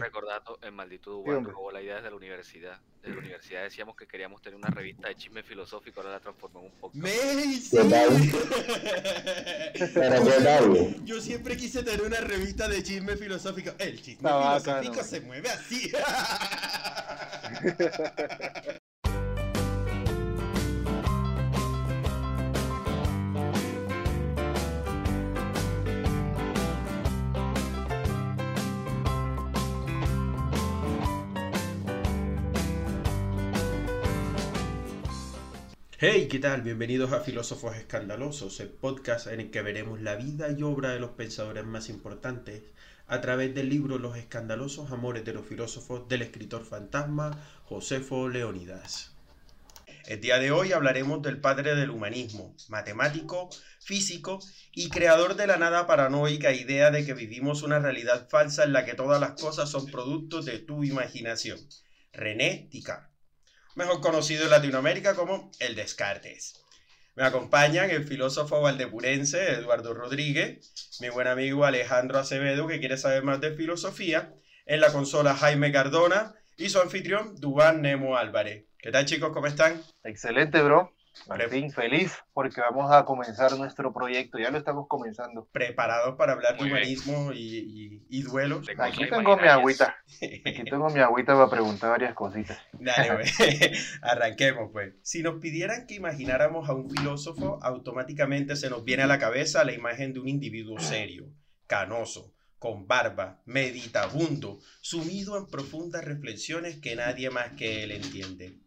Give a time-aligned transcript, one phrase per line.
[0.00, 2.80] Recordando, el maldito Dubán robó la idea desde la universidad.
[3.02, 6.60] Desde la universidad decíamos que queríamos tener una revista de chisme filosófico, ahora la transformó
[6.60, 7.02] en un podcast.
[11.04, 13.72] Yo siempre quise tener una revista de chisme filosófico.
[13.78, 15.90] El chisme filosófico se mueve así.
[36.04, 36.62] Hey, ¿qué tal?
[36.62, 40.98] Bienvenidos a Filósofos Escandalosos, el podcast en el que veremos la vida y obra de
[40.98, 42.64] los pensadores más importantes
[43.06, 49.12] a través del libro Los escandalosos amores de los filósofos del escritor fantasma Josefo Leonidas.
[50.06, 53.48] El día de hoy hablaremos del padre del humanismo, matemático,
[53.78, 54.40] físico
[54.72, 58.84] y creador de la nada paranoica idea de que vivimos una realidad falsa en la
[58.84, 61.60] que todas las cosas son productos de tu imaginación.
[62.12, 63.11] René Descartes
[63.74, 66.62] mejor conocido en Latinoamérica como el Descartes.
[67.14, 73.22] Me acompañan el filósofo valdepurense Eduardo Rodríguez, mi buen amigo Alejandro Acevedo, que quiere saber
[73.22, 78.64] más de filosofía, en la consola Jaime Cardona y su anfitrión Dubán Nemo Álvarez.
[78.78, 79.30] ¿Qué tal chicos?
[79.32, 79.82] ¿Cómo están?
[80.04, 80.94] Excelente, bro.
[81.28, 85.46] Al feliz porque vamos a comenzar nuestro proyecto, ya lo estamos comenzando.
[85.52, 88.66] Preparados para hablar de humanismo y, y, duelos.
[88.78, 89.96] Aquí tengo mi agüita.
[90.46, 92.58] Aquí tengo mi agüita para preguntar varias cositas.
[92.72, 93.98] Dale, pues.
[94.02, 94.94] Arranquemos, pues.
[95.02, 99.64] Si nos pidieran que imagináramos a un filósofo, automáticamente se nos viene a la cabeza
[99.64, 101.28] la imagen de un individuo serio,
[101.66, 108.58] canoso, con barba, meditabundo, sumido en profundas reflexiones que nadie más que él entiende.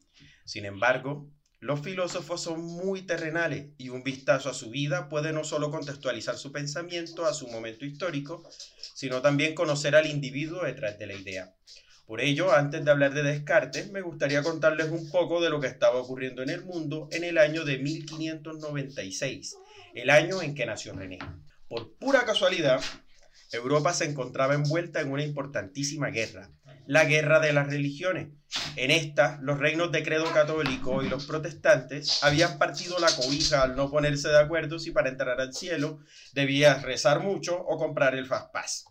[0.46, 1.28] Sin embargo,
[1.60, 6.38] los filósofos son muy terrenales y un vistazo a su vida puede no solo contextualizar
[6.38, 8.48] su pensamiento a su momento histórico,
[8.94, 11.56] sino también conocer al individuo detrás de la idea.
[12.06, 15.68] Por ello, antes de hablar de Descartes, me gustaría contarles un poco de lo que
[15.68, 19.58] estaba ocurriendo en el mundo en el año de 1596,
[19.96, 21.18] el año en que nació René.
[21.68, 22.80] Por pura casualidad,
[23.52, 26.52] Europa se encontraba envuelta en una importantísima guerra,
[26.88, 28.30] la guerra de las religiones.
[28.76, 33.76] En esta, los reinos de credo católico y los protestantes habían partido la cobija al
[33.76, 36.00] no ponerse de acuerdo si para entrar al cielo
[36.34, 38.86] debías rezar mucho o comprar el pass.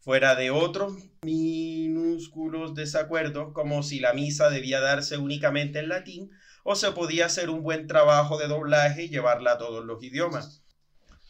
[0.00, 6.30] Fuera de otros minúsculos desacuerdos, como si la misa debía darse únicamente en latín
[6.64, 10.62] o se podía hacer un buen trabajo de doblaje y llevarla a todos los idiomas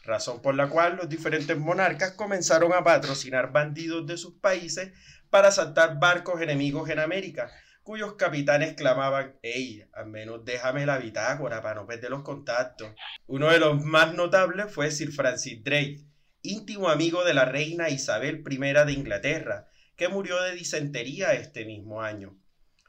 [0.08, 4.90] razón por la cual los diferentes monarcas comenzaron a patrocinar bandidos de sus países
[5.30, 7.50] para asaltar barcos enemigos en América,
[7.82, 12.92] cuyos capitanes clamaban, hey, al menos déjame la bitácora para no perder los contactos.
[13.26, 16.04] Uno de los más notables fue Sir Francis Drake,
[16.42, 22.02] íntimo amigo de la reina Isabel I de Inglaterra, que murió de disentería este mismo
[22.02, 22.38] año.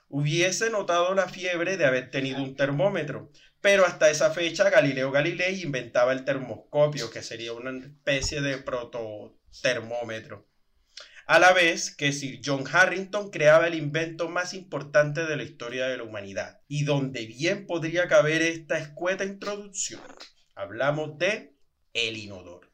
[0.09, 5.61] Hubiese notado la fiebre de haber tenido un termómetro, pero hasta esa fecha Galileo Galilei
[5.61, 10.48] inventaba el termoscopio, que sería una especie de prototermómetro.
[11.29, 15.85] A la vez que Sir John Harrington creaba el invento más importante de la historia
[15.85, 20.01] de la humanidad, y donde bien podría caber esta escueta introducción.
[20.55, 21.53] Hablamos de
[21.93, 22.67] el inodoro.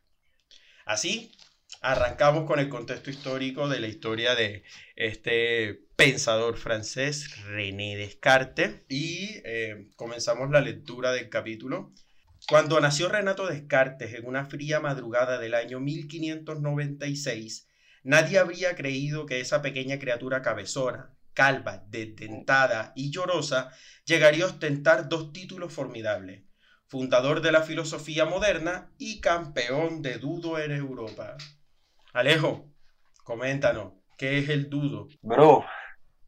[0.86, 1.34] Así,
[1.82, 4.64] arrancamos con el contexto histórico de la historia de
[4.96, 11.92] este pensador francés, René Descartes, y eh, comenzamos la lectura del capítulo.
[12.48, 17.68] Cuando nació Renato Descartes en una fría madrugada del año 1596,
[18.06, 23.72] nadie habría creído que esa pequeña criatura cabezona, calva, desdentada y llorosa
[24.06, 26.44] llegaría a ostentar dos títulos formidables,
[26.88, 31.36] fundador de la filosofía moderna y campeón de dudo en Europa.
[32.14, 32.72] Alejo,
[33.24, 35.08] coméntanos, ¿qué es el dudo?
[35.22, 35.66] Bro,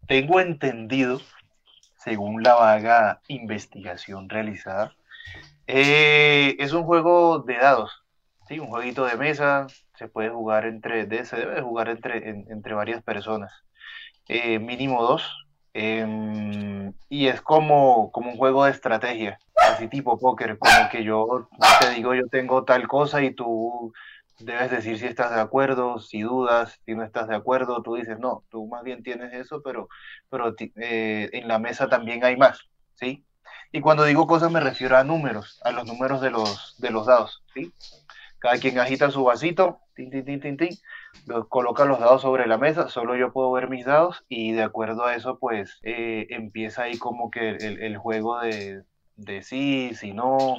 [0.07, 1.21] tengo entendido,
[2.03, 4.95] según la vaga investigación realizada,
[5.67, 7.91] eh, es un juego de dados,
[8.47, 8.57] ¿sí?
[8.57, 13.51] un jueguito de mesa, se puede jugar entre, se debe jugar entre, entre varias personas,
[14.27, 15.23] eh, mínimo dos,
[15.73, 21.49] em, y es como, como un juego de estrategia, así tipo póker, como que yo
[21.81, 23.93] te digo yo tengo tal cosa y tú
[24.39, 28.19] debes decir si estás de acuerdo, si dudas, si no estás de acuerdo, tú dices,
[28.19, 29.89] no, tú más bien tienes eso, pero,
[30.29, 32.59] pero eh, en la mesa también hay más,
[32.95, 33.25] ¿sí?
[33.71, 37.07] Y cuando digo cosas me refiero a números, a los números de los, de los
[37.07, 37.73] dados, ¿sí?
[38.39, 40.69] Cada quien agita su vasito, tin, tin, tin, tin,
[41.49, 45.05] coloca los dados sobre la mesa, solo yo puedo ver mis dados y de acuerdo
[45.05, 48.83] a eso, pues eh, empieza ahí como que el, el juego de,
[49.15, 50.57] de sí, si no,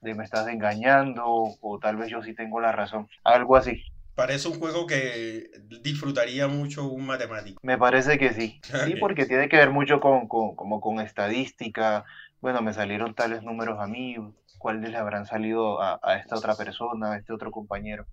[0.00, 3.82] de me estás engañando o tal vez yo sí tengo la razón, algo así.
[4.14, 5.50] Parece un juego que
[5.82, 7.60] disfrutaría mucho un matemático.
[7.62, 8.60] Me parece que sí.
[8.86, 12.04] Sí, porque tiene que ver mucho con, como con estadística.
[12.40, 14.16] Bueno, me salieron tales números a mí,
[14.58, 18.06] cuáles le habrán salido a, esta otra persona, a este otro compañero.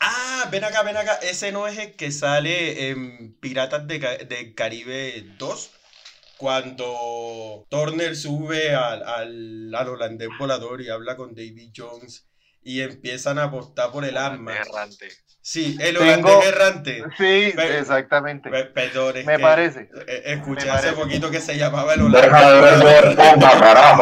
[0.00, 1.14] Ah, ven acá, ven acá.
[1.22, 5.70] Ese no es el que sale en Piratas de, de Caribe 2
[6.36, 12.26] cuando Turner sube al, al, al, holandés volador y habla con David Jones
[12.62, 14.54] y empiezan a apostar por el arma.
[14.54, 15.08] Errante.
[15.40, 17.04] Sí, el holandés errante.
[17.16, 18.50] Sí, exactamente.
[18.50, 19.88] Perdón, me parece.
[20.08, 22.32] Eh, escuché hace poquito que se llamaba el holandés.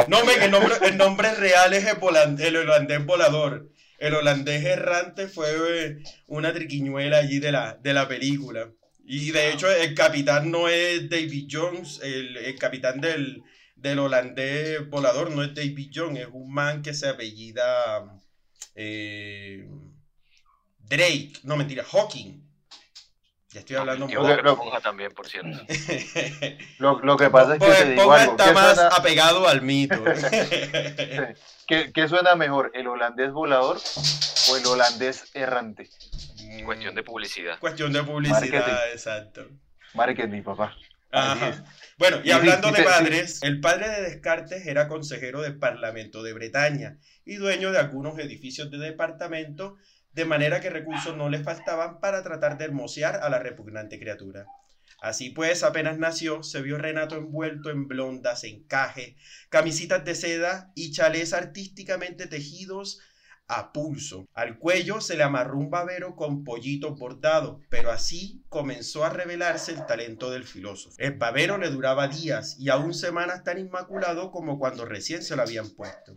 [0.08, 3.68] no, me, el nombre, el nombre real es el, holandés volador.
[3.98, 5.96] El holandés errante fue eh,
[6.26, 8.70] una triquiñuela allí de la, de la película.
[9.06, 13.42] Y de hecho, el capitán no es David Jones, el, capitán del,
[13.76, 18.20] del, holandés volador no es David Jones, es un man que se apellida
[18.74, 19.68] eh,
[20.78, 22.42] Drake, no mentira, Hawking.
[23.54, 24.80] Ya estoy hablando un poco.
[24.82, 25.60] también, por cierto.
[26.78, 27.84] lo, que pasa es que.
[27.84, 30.02] Te digo está más apegado al mito.
[31.68, 33.78] ¿Qué, suena mejor, el holandés volador
[34.50, 35.88] o el holandés errante?
[36.64, 37.60] Cuestión de publicidad.
[37.60, 39.46] Cuestión de publicidad, exacto.
[39.94, 40.76] Marketing, papá.
[41.96, 46.98] Bueno, y hablando de padres, el padre de Descartes era consejero del Parlamento de Bretaña
[47.24, 49.76] y dueño de algunos edificios de departamento,
[50.14, 54.46] de manera que recursos no le faltaban para tratar de hermosear a la repugnante criatura.
[55.00, 59.16] Así pues, apenas nació, se vio Renato envuelto en blondas, encaje,
[59.50, 63.00] camisitas de seda y chalés artísticamente tejidos
[63.46, 64.26] a pulso.
[64.32, 69.72] Al cuello se le amarró un babero con pollito bordado, pero así comenzó a revelarse
[69.72, 70.96] el talento del filósofo.
[70.98, 75.42] El babero le duraba días y aún semanas tan inmaculado como cuando recién se lo
[75.42, 76.16] habían puesto.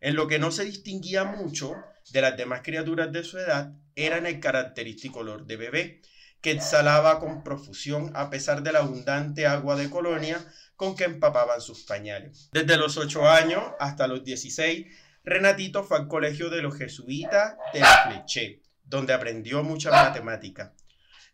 [0.00, 1.74] En lo que no se distinguía mucho
[2.10, 6.02] de las demás criaturas de su edad era en el característico olor de bebé,
[6.40, 10.38] que exhalaba con profusión a pesar de la abundante agua de colonia
[10.76, 12.48] con que empapaban sus pañales.
[12.52, 14.86] Desde los ocho años hasta los 16
[15.28, 20.72] Renatito fue al colegio de los jesuitas de la Fleché, donde aprendió mucha matemática,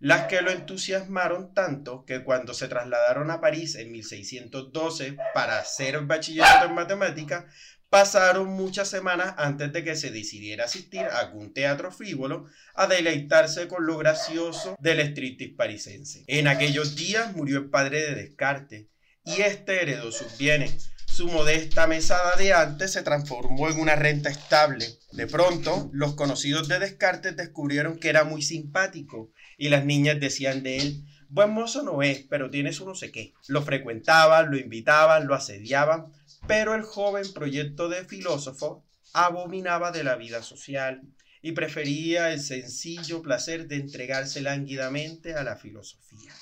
[0.01, 6.01] las que lo entusiasmaron tanto que cuando se trasladaron a París en 1612 para hacer
[6.01, 7.47] bachillerato en matemática,
[7.95, 13.69] pasaron muchas semanas antes de que se decidiera asistir a algún teatro frívolo a deleitarse
[13.69, 16.25] con lo gracioso del striptease parisense.
[16.27, 18.87] En aquellos días murió el padre de Descartes
[19.25, 24.29] y este heredó sus bienes, su modesta mesada de antes se transformó en una renta
[24.29, 24.85] estable.
[25.13, 30.65] De pronto, los conocidos de Descartes descubrieron que era muy simpático y las niñas decían
[30.65, 33.35] de él, buen mozo no es, pero tiene su no sé qué.
[33.47, 36.07] Lo frecuentaban, lo invitaban, lo asediaban,
[36.47, 41.03] pero el joven proyecto de filósofo abominaba de la vida social
[41.41, 46.33] y prefería el sencillo placer de entregarse lánguidamente a la filosofía.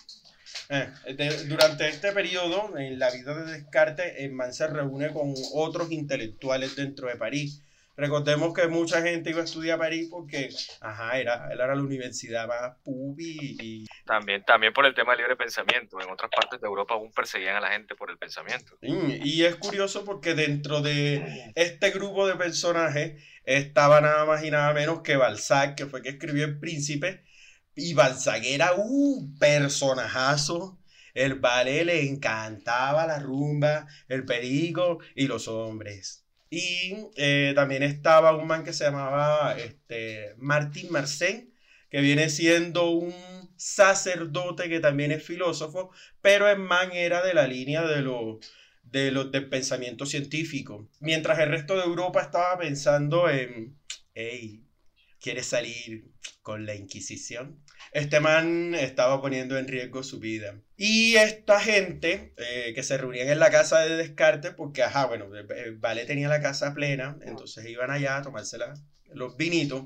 [0.69, 5.90] Eh, durante este periodo, en la vida de Descartes, el man se reúne con otros
[5.90, 7.60] intelectuales dentro de París.
[7.96, 10.48] Recordemos que mucha gente iba a estudiar a París porque,
[10.80, 13.86] ajá, era, era la universidad más pubi y...
[14.06, 16.00] También, también por el tema del libre pensamiento.
[16.00, 18.76] En otras partes de Europa aún perseguían a la gente por el pensamiento.
[18.80, 24.72] y es curioso porque dentro de este grupo de personajes estaba nada más y nada
[24.72, 27.24] menos que Balzac, que fue que escribió El Príncipe,
[27.74, 30.78] y Balzac era un personajazo.
[31.14, 36.21] El ballet le encantaba la rumba, el perico y los hombres.
[36.54, 41.54] Y eh, también estaba un man que se llamaba este, Martín Marcén,
[41.88, 43.14] que viene siendo un
[43.56, 48.36] sacerdote que también es filósofo, pero el man era de la línea de los
[48.82, 50.90] de los del pensamiento científico.
[51.00, 53.78] Mientras el resto de Europa estaba pensando en,
[54.12, 54.66] hey,
[55.22, 57.62] ¿quieres salir con la Inquisición?
[57.92, 60.60] este man estaba poniendo en riesgo su vida.
[60.84, 65.29] Y esta gente eh, que se reunían en la casa de Descartes, porque, ajá, bueno,
[65.77, 68.58] Vale tenía la casa plena, entonces iban allá a tomarse
[69.15, 69.84] los vinitos,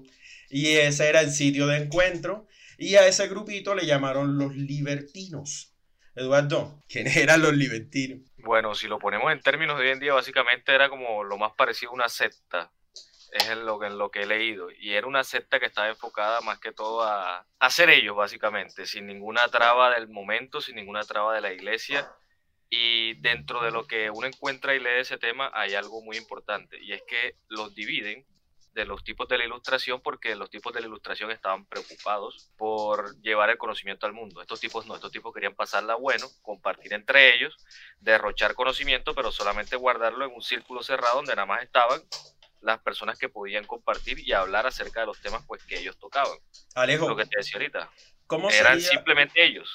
[0.49, 2.47] y ese era el sitio de encuentro,
[2.79, 5.75] y a ese grupito le llamaron los libertinos.
[6.15, 8.21] Eduardo, ¿quiénes eran los libertinos?
[8.39, 11.53] Bueno, si lo ponemos en términos de hoy en día, básicamente era como lo más
[11.59, 12.73] parecido a una secta
[13.37, 14.69] es lo, que, lo que he leído.
[14.71, 19.07] Y era una secta que estaba enfocada más que todo a, ser ellos, básicamente, sin
[19.07, 22.11] ninguna traba del momento, sin ninguna traba de la iglesia.
[22.69, 26.79] Y dentro de lo que uno encuentra y lee ese tema hay algo muy importante,
[26.83, 28.27] y es que los dividen
[28.77, 33.19] de los tipos de la ilustración porque los tipos de la ilustración estaban preocupados por
[33.23, 34.43] llevar el conocimiento al mundo.
[34.43, 37.57] Estos tipos no, estos tipos querían pasarla bueno, compartir entre ellos,
[38.01, 42.03] derrochar conocimiento, pero solamente guardarlo en un círculo cerrado donde nada más estaban
[42.61, 46.39] las personas que podían compartir y hablar acerca de los temas pues que ellos tocaban.
[46.75, 47.91] Alejo, Lo que te decía ahorita.
[48.27, 48.91] ¿cómo Eran sería?
[48.91, 49.69] simplemente ellos.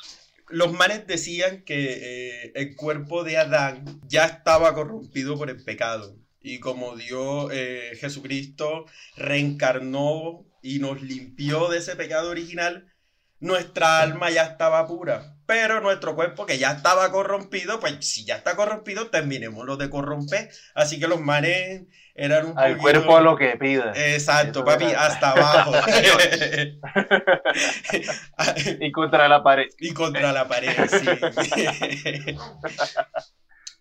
[0.49, 6.17] Los manes decían que eh, el cuerpo de Adán ya estaba corrompido por el pecado.
[6.41, 8.85] Y como Dios, eh, Jesucristo,
[9.15, 12.91] reencarnó y nos limpió de ese pecado original,
[13.39, 15.35] nuestra alma ya estaba pura.
[15.45, 20.49] Pero nuestro cuerpo, que ya estaba corrompido, pues si ya está corrompido, terminémoslo de corromper.
[20.75, 21.83] Así que los manes
[22.15, 23.93] eran un Al poquito- cuerpo lo que pida.
[23.95, 25.05] Exacto, papi, era.
[25.05, 25.71] hasta abajo.
[28.79, 29.67] Y contra la pared.
[29.79, 31.05] y contra la pared, sí.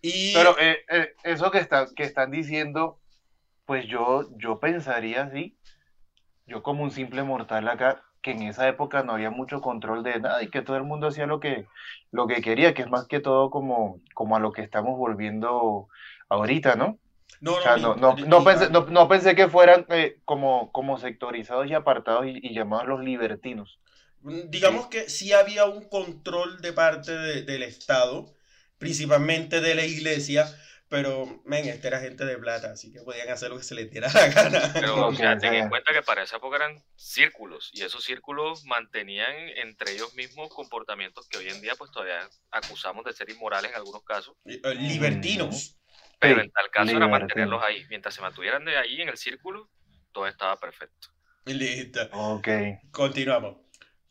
[0.01, 2.99] y Pero eh, eh, eso que, está, que están diciendo,
[3.65, 5.57] pues yo, yo pensaría así,
[6.47, 10.19] yo como un simple mortal acá, que en esa época no había mucho control de
[10.19, 11.65] nada y que todo el mundo hacía lo que,
[12.11, 15.87] lo que quería, que es más que todo como, como a lo que estamos volviendo
[16.29, 16.97] ahorita, ¿no?
[17.41, 20.71] No, O sea, ni- no, no, no pensé, no, no pensé que fueran eh, como,
[20.71, 23.79] como sectorizados y apartados y, y llamados los libertinos.
[24.23, 28.31] Digamos que sí había un control de parte de- del Estado,
[28.77, 30.45] principalmente de la iglesia,
[30.89, 33.89] pero, men, esta era gente de plata, así que podían hacer lo que se les
[33.89, 34.73] diera la gana.
[34.79, 38.65] Pero o sea, ten en cuenta que para esa época eran círculos y esos círculos
[38.65, 42.19] mantenían entre ellos mismos comportamientos que hoy en día pues todavía
[42.51, 45.77] acusamos de ser inmorales en algunos casos, Eh, Libertinos.
[46.21, 47.85] Pero Sí, en tal caso era mantenerlos ahí.
[47.89, 49.69] Mientras se mantuvieran de ahí en el círculo,
[50.13, 51.09] todo estaba perfecto.
[51.45, 52.07] Listo.
[52.13, 52.47] Ok.
[52.91, 53.57] Continuamos.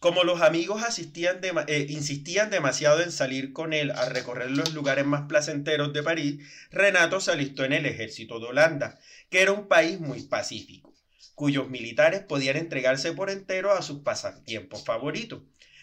[0.01, 5.05] Como los amigos asistían eh, insistían demasiado en salir con él a recorrer los lugares
[5.07, 8.99] más placenteros de París, Renato se alistó en el ejército de Holanda,
[9.31, 10.95] que era un país muy pacífico,
[11.35, 15.43] cuyos militares podían entregarse por entero a sus pasatiempos favoritos.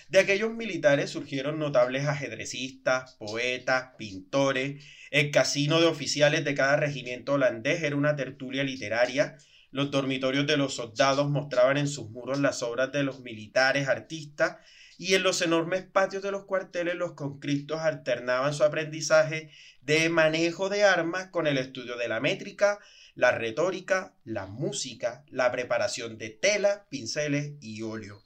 [0.09, 4.83] De aquellos militares surgieron notables ajedrecistas, poetas, pintores.
[5.11, 9.37] El casino de oficiales de cada regimiento holandés era una tertulia literaria
[9.71, 14.57] los dormitorios de los soldados mostraban en sus muros las obras de los militares artistas
[14.97, 20.69] y en los enormes patios de los cuarteles los conscriptos alternaban su aprendizaje de manejo
[20.69, 22.79] de armas con el estudio de la métrica,
[23.13, 28.23] la retórica, la música, la preparación de tela, pinceles y óleo.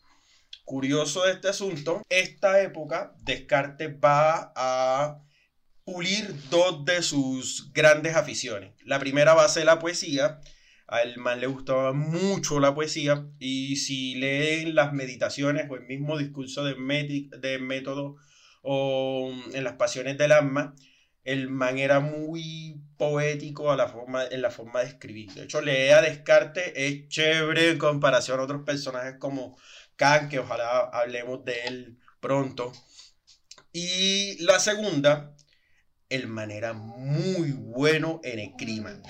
[0.63, 5.21] Curioso de este asunto, esta época Descartes va a
[5.91, 8.73] pulir dos de sus grandes aficiones.
[8.85, 10.39] La primera va a ser la poesía,
[10.87, 16.17] al man le gustaba mucho la poesía y si leen las meditaciones o el mismo
[16.17, 16.75] discurso de,
[17.39, 18.15] de método
[18.61, 20.75] o en las pasiones del alma,
[21.23, 25.33] el man era muy poético a la forma, en la forma de escribir.
[25.33, 29.57] De hecho, leer a Descartes es chévere en comparación a otros personajes como
[29.95, 32.71] Kant, que ojalá hablemos de él pronto.
[33.71, 35.35] Y la segunda,
[36.11, 39.01] el man era muy bueno en el crimen.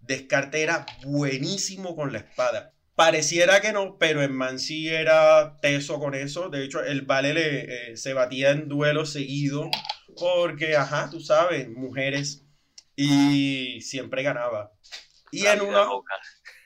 [0.00, 2.72] Descartes era buenísimo con la espada.
[2.94, 6.50] Pareciera que no, pero el man sí era teso con eso.
[6.50, 9.70] De hecho, el Vale le, eh, se batía en duelo seguido
[10.18, 12.44] porque, ajá, tú sabes, mujeres.
[12.94, 14.72] Y siempre ganaba.
[15.30, 15.84] Y La en vida una...
[15.84, 16.14] loca.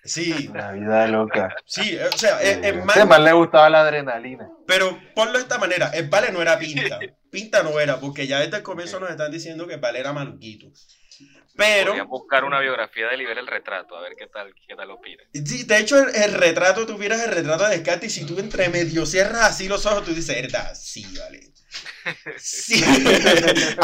[0.04, 1.54] Sí, La vida loca.
[1.64, 4.48] sí, o sea, el, el A man- este man le gustaba la adrenalina.
[4.66, 6.98] pero ponlo de esta manera, el Vale no era pinta.
[7.36, 10.68] Pinta no era, porque ya desde el comienzo nos están diciendo que Vale era maluquito.
[11.54, 11.88] Pero...
[11.88, 15.22] Podrían buscar una biografía de Libera el retrato, a ver qué tal, qué tal opina.
[15.34, 18.38] Sí, de hecho, el, el retrato, tú vieras el retrato de Descartes y si tú
[18.38, 20.74] entre medio cierras así los ojos, tú dices, ¿verdad?
[20.74, 21.52] Sí, vale.
[22.38, 22.82] Sí.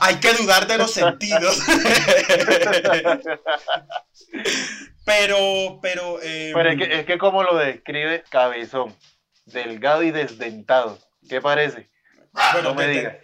[0.00, 1.58] hay, que dudar de los sentidos.
[5.04, 6.22] pero, pero...
[6.22, 8.96] eh, Pero es que, es que como lo describe Cabezón,
[9.46, 11.00] delgado y desdentado.
[11.28, 11.92] ¿Qué parece?
[12.52, 13.14] Bueno, no me digas.
[13.14, 13.20] de-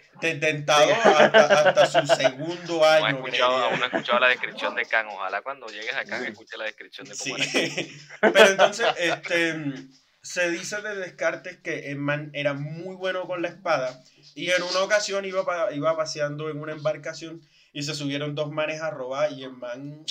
[0.69, 3.07] hasta, hasta su segundo No he año.
[3.17, 3.65] escuchado, creería.
[3.69, 5.07] aún no he escuchado la descripción de Khan.
[5.07, 7.31] Ojalá cuando llegues a Khan escuche la descripción de Sí.
[7.31, 7.87] cómo era.
[8.33, 9.73] Pero entonces, este,
[10.21, 13.99] se dice de Descartes que el man era muy bueno con la espada
[14.35, 17.41] y en una ocasión iba, pa- iba paseando en una embarcación
[17.73, 20.05] y se subieron dos manes a robar y el man,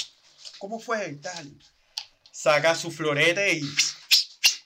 [0.59, 1.09] ¿cómo fue?
[1.11, 1.47] Y Tal.
[2.33, 3.63] Saca su florete y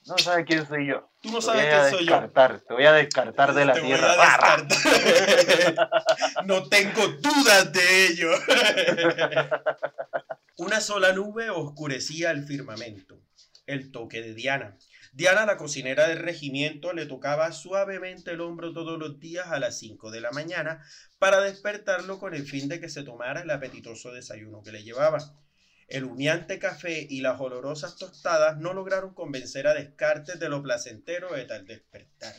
[0.07, 1.11] No sabes quién soy yo.
[1.23, 2.13] tú no Te sabes voy a quién soy yo.
[2.21, 4.13] descartar, Te voy a descartar de la Te voy tierra.
[4.13, 6.45] a descartar.
[6.47, 8.31] no tengo dudas de ello.
[10.57, 13.21] Una sola nube oscurecía el firmamento.
[13.67, 14.77] El toque de Diana.
[15.13, 19.79] Diana, la cocinera del regimiento, le tocaba suavemente el hombro todos los días a las
[19.79, 20.83] 5 de la mañana
[21.19, 25.19] para despertarlo con el fin de que se tomara el apetitoso desayuno que le llevaba.
[25.89, 31.33] El humeante café y las olorosas tostadas no lograron convencer a Descartes de lo placentero
[31.33, 32.35] de tal despertar.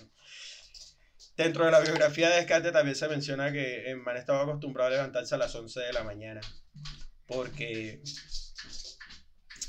[1.37, 4.93] Dentro de la biografía de Descartes también se menciona que el man estaba acostumbrado a
[4.93, 6.41] levantarse a las 11 de la mañana.
[7.27, 8.01] Porque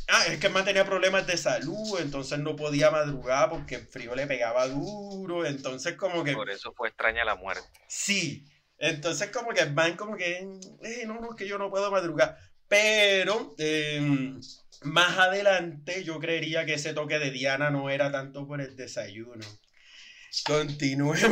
[0.09, 3.87] Ah, es que el man tenía problemas de salud, entonces no podía madrugar porque el
[3.87, 6.33] frío le pegaba duro, entonces como que...
[6.33, 7.80] Por eso fue extraña la muerte.
[7.88, 8.47] Sí,
[8.78, 10.49] entonces como que el man como que,
[10.83, 14.40] eh, no, no, es que yo no puedo madrugar, pero em,
[14.82, 19.44] más adelante yo creería que ese toque de Diana no era tanto por el desayuno.
[20.44, 21.18] Continuemos.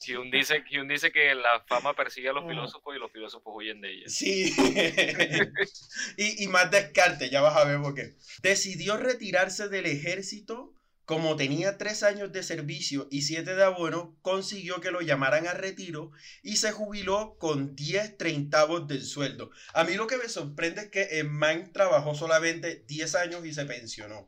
[0.00, 3.92] Hyun dice, dice que la fama persigue a los filósofos y los filósofos huyen de
[3.92, 4.08] ella.
[4.08, 4.52] Sí.
[6.16, 8.16] y, y más descarte, ya vas a ver por qué.
[8.42, 10.74] Decidió retirarse del ejército.
[11.10, 15.54] Como tenía tres años de servicio y siete de abono, consiguió que lo llamaran a
[15.54, 19.50] retiro y se jubiló con 10 treintavos del sueldo.
[19.74, 23.52] A mí lo que me sorprende es que el man trabajó solamente 10 años y
[23.52, 24.24] se pensionó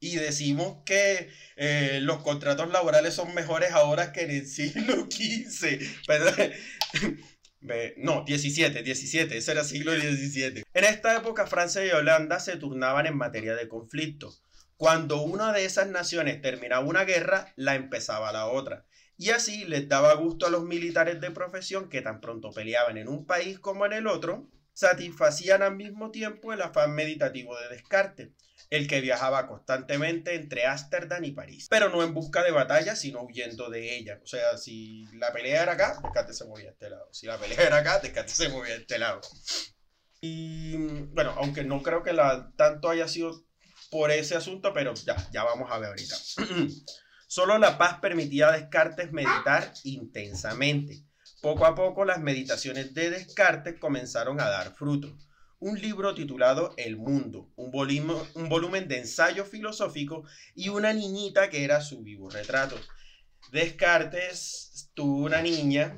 [0.00, 5.86] y decimos que eh, los contratos laborales son mejores ahora que en el siglo XV.
[7.96, 10.62] No, 17, 17, ese era siglo XVII.
[10.74, 14.32] En esta época Francia y Holanda se turnaban en materia de conflicto.
[14.78, 18.86] Cuando una de esas naciones terminaba una guerra, la empezaba la otra.
[19.16, 23.08] Y así les daba gusto a los militares de profesión que tan pronto peleaban en
[23.08, 28.30] un país como en el otro, satisfacían al mismo tiempo el afán meditativo de Descartes
[28.70, 33.22] el que viajaba constantemente entre Ámsterdam y París, pero no en busca de batalla, sino
[33.22, 34.20] huyendo de ella.
[34.22, 37.08] O sea, si la pelea era acá, Descartes se movía a este lado.
[37.12, 39.20] Si la pelea era acá, Descartes se movía a este lado.
[40.20, 43.47] Y bueno, aunque no creo que la, tanto haya sido
[43.90, 46.16] por ese asunto, pero ya, ya vamos a ver ahorita.
[47.26, 51.04] Solo la paz permitía a Descartes meditar intensamente.
[51.42, 55.16] Poco a poco las meditaciones de Descartes comenzaron a dar fruto
[55.60, 61.80] un libro titulado El Mundo, un, volumen de ensayo filosófico y una niñita que era
[61.80, 62.76] su vivo retrato.
[63.50, 65.96] Descartes tuvo una niña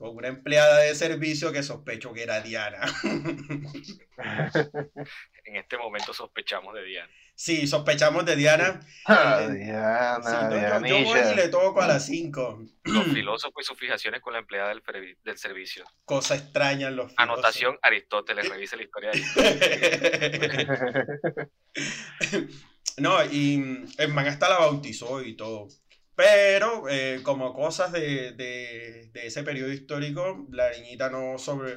[0.00, 2.80] con una empleada de servicio que sospecho que era Diana.
[5.44, 7.12] en este momento sospechamos de Diana.
[7.34, 8.80] Sí, sospechamos de Diana.
[9.04, 12.64] Ah, eh, Diana, yo, voy y le toco a las 5.
[12.84, 14.82] Los filósofos y sus fijaciones con la empleada del,
[15.22, 15.84] del servicio.
[16.06, 17.34] Cosa extraña en los filósofos.
[17.34, 19.10] Anotación Aristóteles, revisa la historia
[22.96, 25.68] no, y el man hasta la bautizó y todo.
[26.14, 31.76] Pero eh, como cosas de, de, de, ese periodo histórico, la niñita no sobre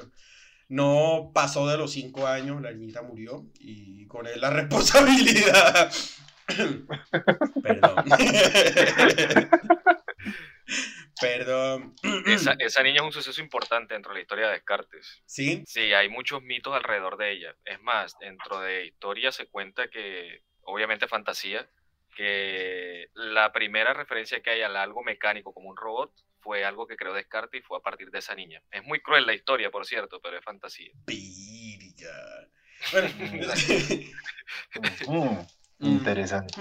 [0.69, 5.91] no pasó de los cinco años, la niñita murió y con él la responsabilidad.
[7.61, 8.05] Perdón.
[11.21, 11.95] Perdón.
[12.25, 15.21] Esa, esa, niña es un suceso importante dentro de la historia de Descartes.
[15.25, 15.63] ¿Sí?
[15.65, 17.55] Sí, hay muchos mitos alrededor de ella.
[17.65, 21.69] Es más, dentro de historia se cuenta que, obviamente fantasía,
[22.13, 26.97] que la primera referencia que hay a algo mecánico como un robot fue algo que
[26.97, 28.61] creó Descartes y fue a partir de esa niña.
[28.71, 30.91] Es muy cruel la historia, por cierto, pero es fantasía.
[32.91, 33.09] Bueno.
[35.79, 36.53] Mm, interesante.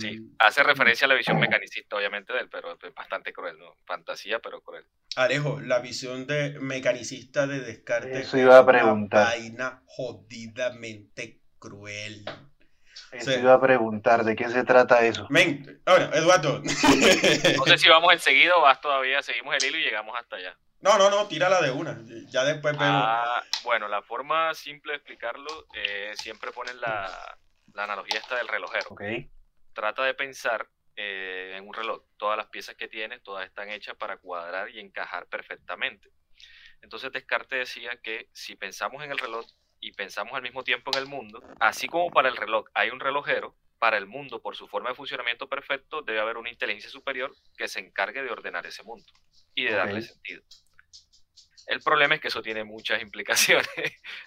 [0.00, 3.76] Sí, hace referencia a la visión mecanicista, obviamente, de él, pero es bastante cruel, ¿no?
[3.84, 4.84] Fantasía, pero cruel.
[5.16, 9.20] Alejo, la visión de mecanicista de Descartes Eso iba a preguntar.
[9.20, 12.24] una vaina jodidamente cruel.
[13.12, 15.26] Eso iba a preguntar, ¿de qué se trata eso?
[15.28, 16.62] Men, bueno, Eduardo.
[17.56, 20.56] No sé si vamos enseguida o vas todavía, seguimos el hilo y llegamos hasta allá.
[20.80, 22.00] No, no, no, tírala de una.
[22.28, 23.04] Ya después vemos.
[23.06, 27.38] Ah, bueno, la forma simple de explicarlo, eh, siempre ponen la,
[27.74, 28.86] la, analogía esta del relojero.
[28.90, 29.30] Okay.
[29.74, 32.02] Trata de pensar eh, en un reloj.
[32.16, 36.08] Todas las piezas que tiene, todas están hechas para cuadrar y encajar perfectamente.
[36.80, 39.46] Entonces Descartes decía que si pensamos en el reloj
[39.82, 43.00] y pensamos al mismo tiempo en el mundo, así como para el reloj hay un
[43.00, 47.34] relojero, para el mundo, por su forma de funcionamiento perfecto, debe haber una inteligencia superior
[47.58, 49.12] que se encargue de ordenar ese mundo
[49.56, 50.44] y de darle sentido.
[51.66, 53.66] El problema es que eso tiene muchas implicaciones,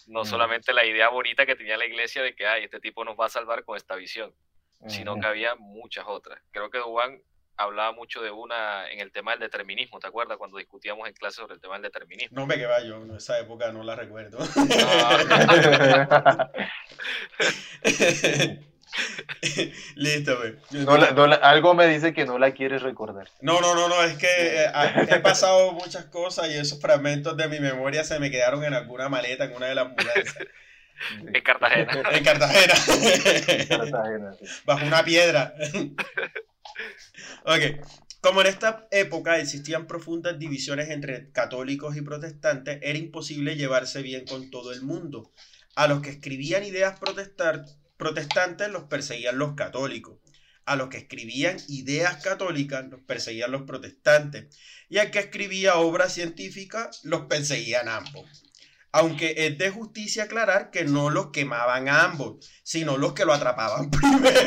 [0.07, 0.25] no mm.
[0.25, 3.27] solamente la idea bonita que tenía la iglesia de que Ay, este tipo nos va
[3.27, 4.35] a salvar con esta visión,
[4.87, 6.41] sino que había muchas otras.
[6.51, 7.21] Creo que Juan
[7.57, 10.37] hablaba mucho de una en el tema del determinismo, ¿te acuerdas?
[10.37, 12.39] Cuando discutíamos en clase sobre el tema del determinismo.
[12.39, 14.39] No me que va yo, en esa época no la recuerdo.
[19.95, 20.53] Listo, güey.
[21.41, 23.29] algo me dice que no la quieres recordar.
[23.41, 24.71] No, no, no, no, es que eh,
[25.09, 29.09] he pasado muchas cosas y esos fragmentos de mi memoria se me quedaron en alguna
[29.09, 30.37] maleta en una de las mudanzas.
[31.27, 32.03] En Cartagena.
[32.11, 32.73] En Cartagena.
[34.65, 35.53] Bajo una piedra.
[37.45, 37.61] Ok.
[38.21, 44.25] Como en esta época existían profundas divisiones entre católicos y protestantes, era imposible llevarse bien
[44.25, 45.31] con todo el mundo.
[45.75, 46.97] A los que escribían ideas
[47.97, 50.17] protestantes los perseguían los católicos.
[50.65, 54.57] A los que escribían ideas católicas los perseguían los protestantes.
[54.89, 58.44] Y al que escribía obras científicas los perseguían ambos.
[58.97, 63.33] Aunque es de justicia aclarar que no los quemaban a ambos, sino los que lo
[63.33, 64.37] atrapaban primero.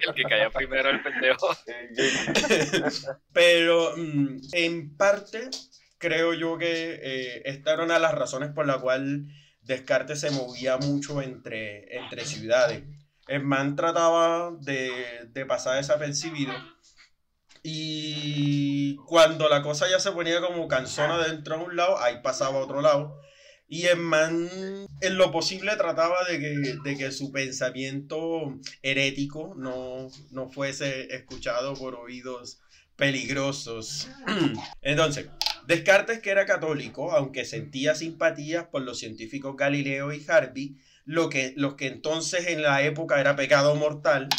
[0.00, 1.56] El que caía primero el pendejo.
[3.32, 5.50] Pero mm, en parte
[5.98, 9.28] creo yo que eh, esta era una de las razones por la cual
[9.62, 12.82] Descartes se movía mucho entre, entre ciudades.
[13.28, 16.54] El man trataba de, de pasar desapercibido
[17.62, 22.58] y cuando la cosa ya se ponía como cansona dentro de un lado, ahí pasaba
[22.58, 23.20] a otro lado.
[23.70, 24.48] Y el man,
[25.02, 31.74] en lo posible, trataba de que, de que su pensamiento herético no, no fuese escuchado
[31.74, 32.60] por oídos
[32.96, 34.08] peligrosos.
[34.82, 35.28] Entonces,
[35.66, 41.52] Descartes, que era católico, aunque sentía simpatías por los científicos Galileo y Harvey, lo que,
[41.56, 44.30] lo que entonces en la época era pecado mortal,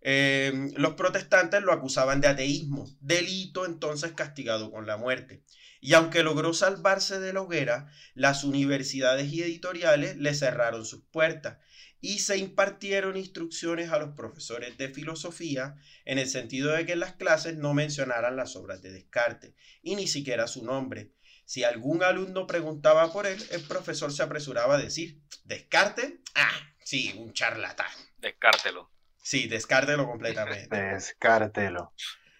[0.00, 5.42] eh, los protestantes lo acusaban de ateísmo, delito entonces castigado con la muerte.
[5.80, 11.58] Y aunque logró salvarse de la hoguera, las universidades y editoriales le cerraron sus puertas
[12.00, 17.00] y se impartieron instrucciones a los profesores de filosofía en el sentido de que en
[17.00, 21.12] las clases no mencionaran las obras de Descartes y ni siquiera su nombre.
[21.44, 26.12] Si algún alumno preguntaba por él, el profesor se apresuraba a decir, ¿Descartes?
[26.34, 27.90] Ah, sí, un charlatán.
[28.18, 28.97] Descártelo.
[29.28, 30.74] Sí, descártelo completamente.
[30.94, 31.92] Descártelo.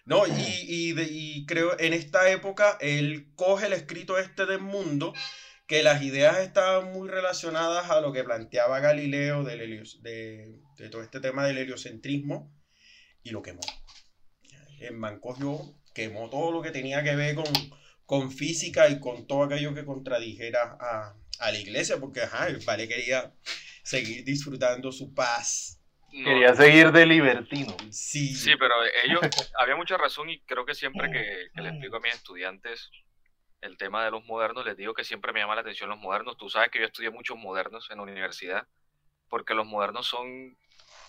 [0.05, 5.13] No, y, y, y creo en esta época él coge el escrito este del mundo,
[5.67, 11.19] que las ideas estaban muy relacionadas a lo que planteaba Galileo del de todo este
[11.19, 12.51] tema del heliocentrismo,
[13.21, 13.61] y lo quemó.
[14.79, 15.59] El man cogió,
[15.93, 17.53] quemó todo lo que tenía que ver con,
[18.07, 22.65] con física y con todo aquello que contradijera a, a la iglesia, porque ajá, el
[22.65, 23.31] padre quería
[23.83, 25.78] seguir disfrutando su paz.
[26.11, 27.75] No, Quería seguir de libertino.
[27.91, 28.33] Sí.
[28.35, 29.21] Sí, pero ellos,
[29.59, 32.89] había mucha razón y creo que siempre que, que le explico a mis estudiantes
[33.61, 36.37] el tema de los modernos, les digo que siempre me llama la atención los modernos.
[36.37, 38.67] Tú sabes que yo estudié muchos modernos en la universidad,
[39.27, 40.57] porque los modernos son,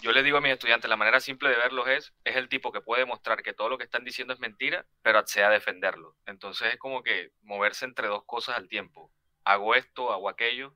[0.01, 2.73] yo les digo a mis estudiantes, la manera simple de verlos es, es el tipo
[2.73, 6.17] que puede demostrar que todo lo que están diciendo es mentira, pero accede a defenderlo.
[6.27, 9.13] Entonces es como que moverse entre dos cosas al tiempo.
[9.45, 10.75] Hago esto, hago aquello,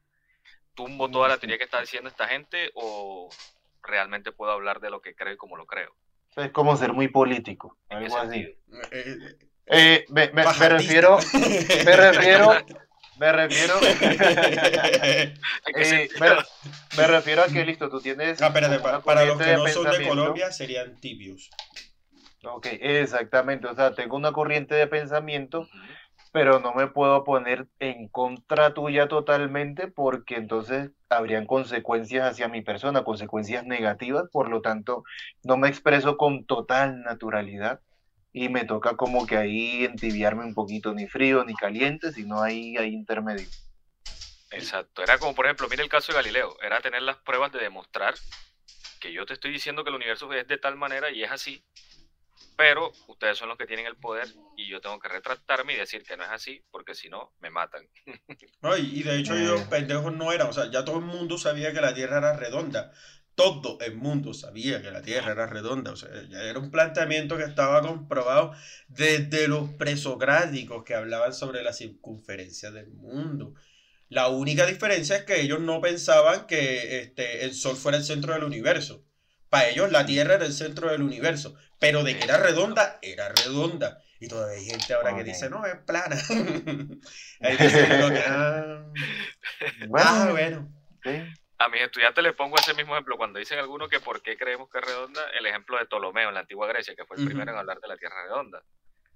[0.75, 3.31] tumbo toda la teoría que está diciendo esta gente o
[3.87, 5.94] realmente puedo hablar de lo que creo y como lo creo.
[6.37, 7.79] Es como ser muy político.
[7.88, 8.31] ¿En qué Algo así.
[8.42, 8.55] sentido?
[8.90, 10.77] Eh, Eh, me, me- me Pajatista.
[10.79, 11.18] refiero,
[11.85, 12.51] me refiero,
[13.18, 16.29] me refiero, ¿En qué eh, me,
[16.97, 19.44] me refiero a que listo, tú tienes Ah, espérate, como una pa- para los que
[19.44, 20.07] de no son de.
[20.09, 21.51] Colombia serían tibios.
[22.42, 25.66] Ok, exactamente, o sea, tengo una corriente de pensamiento.
[26.35, 32.61] Pero no me puedo poner en contra tuya totalmente porque entonces habrían consecuencias hacia mi
[32.61, 35.05] persona, consecuencias negativas, por lo tanto,
[35.44, 37.83] no me expreso con total naturalidad
[38.33, 42.77] y me toca como que ahí entibiarme un poquito, ni frío ni caliente, sino ahí,
[42.79, 43.47] ahí intermedio.
[44.51, 45.05] Exacto.
[45.05, 46.57] Era como, por ejemplo, mira el caso de Galileo.
[46.61, 48.14] Era tener las pruebas de demostrar
[48.99, 51.62] que yo te estoy diciendo que el universo es de tal manera y es así,
[52.57, 56.03] pero ustedes son los que tienen el poder y yo tengo que retractarme y decir
[56.05, 57.88] que no es así, porque si no, me matan.
[58.62, 59.43] No, y, y de hecho Eh.
[59.43, 62.37] ellos pendejos no eran, o sea, ya todo el mundo sabía que la Tierra era
[62.37, 62.93] redonda.
[63.35, 67.37] Todo el mundo sabía que la Tierra era redonda, o sea, ya era un planteamiento
[67.37, 68.53] que estaba comprobado
[68.88, 73.55] desde los presocráticos que hablaban sobre la circunferencia del mundo.
[74.09, 78.33] La única diferencia es que ellos no pensaban que este, el Sol fuera el centro
[78.35, 79.05] del universo.
[79.55, 83.29] Para ellos la Tierra era el centro del universo, pero de que era redonda, era
[83.29, 84.03] redonda.
[84.19, 86.17] Y todavía hay gente ahora que dice, no, es plana.
[87.40, 88.85] Que, ah,
[89.95, 90.69] ah, bueno.
[91.05, 91.23] sí.
[91.59, 93.17] A mis estudiantes les pongo ese mismo ejemplo.
[93.17, 96.35] Cuando dicen alguno que por qué creemos que es redonda, el ejemplo de Ptolomeo en
[96.35, 98.61] la antigua Grecia, que fue el primero en hablar de la Tierra redonda.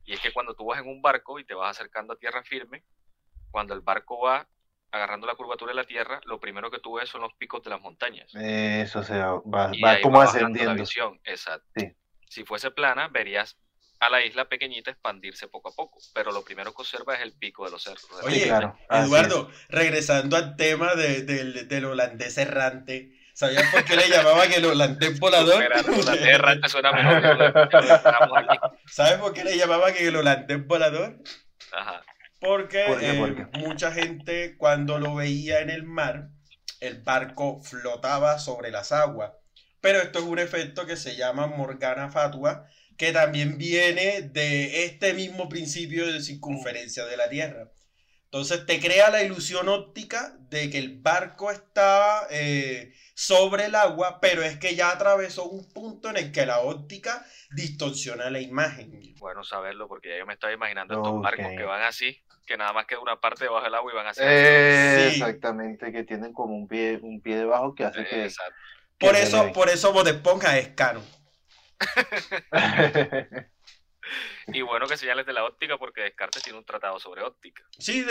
[0.04, 2.44] Y es que cuando tú vas en un barco y te vas acercando a tierra
[2.44, 2.84] firme,
[3.50, 4.46] cuando el barco va
[4.90, 7.70] agarrando la curvatura de la Tierra, lo primero que tú ves son los picos de
[7.70, 8.34] las montañas.
[8.34, 10.74] Eso, o sea, va, Y va ahí como va la ascendiendo.
[10.74, 11.66] visión, exacto.
[11.76, 11.92] Sí.
[12.28, 13.56] Si fuese plana, verías
[14.00, 17.32] a la isla pequeñita expandirse poco a poco, pero lo primero que observa es el
[17.32, 18.06] pico de los cerros.
[18.20, 23.96] de Oye, claro, Eduardo, regresando al tema de- del- del holandés errante, ¿sabías por qué
[23.96, 25.62] le llamaban el holandés volador?
[25.64, 27.68] Espera, la tierra te suena mejor.
[28.86, 31.16] ¿Sabes por qué le llamaban el holandés volador?
[31.72, 32.02] Ajá.
[32.40, 33.10] Porque ¿Por qué?
[33.10, 33.46] eh, ¿Por qué?
[33.58, 36.30] mucha gente cuando lo veía en el mar,
[36.80, 39.32] el barco flotaba sobre las aguas.
[39.80, 45.14] Pero esto es un efecto que se llama Morgana Fatua, que también viene de este
[45.14, 47.70] mismo principio de circunferencia de la Tierra.
[48.30, 54.20] Entonces te crea la ilusión óptica de que el barco está eh, sobre el agua,
[54.20, 59.00] pero es que ya atravesó un punto en el que la óptica distorsiona la imagen.
[59.18, 62.74] Bueno saberlo, porque ya yo me estaba imaginando estos barcos que van así, que nada
[62.74, 64.20] más queda una parte debajo del agua y van así.
[64.22, 68.28] Eh, Exactamente, que tienen como un pie, un pie debajo que hace que...
[68.98, 71.00] por eso, por eso Bob Esponja es caro.
[74.48, 77.64] Y bueno que señales de la óptica porque Descartes tiene un tratado sobre óptica.
[77.78, 78.04] Sí,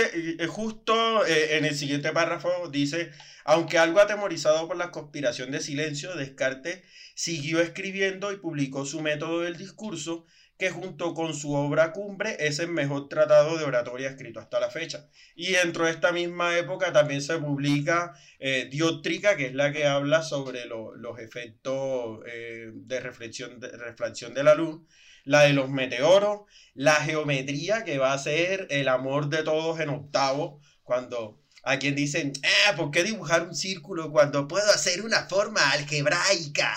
[0.48, 3.12] justo eh, en el siguiente párrafo dice,
[3.46, 6.84] aunque algo atemorizado por la conspiración de silencio, Descartes
[7.16, 10.26] siguió escribiendo y publicó su método del discurso,
[10.58, 14.72] que junto con su obra cumbre es el mejor tratado de oratoria escrito hasta la
[14.72, 15.08] fecha.
[15.36, 19.86] Y dentro de esta misma época también se publica eh, Diótrica, que es la que
[19.86, 24.82] habla sobre los efectos eh, de reflexión de la luz
[25.28, 26.42] la de los meteoros,
[26.74, 31.96] la geometría que va a ser el amor de todos en octavo, cuando a quien
[31.96, 36.74] dicen, ah, ¿por qué dibujar un círculo cuando puedo hacer una forma algebraica?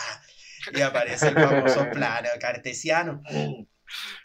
[0.75, 3.23] Y aparece el famoso plano cartesiano.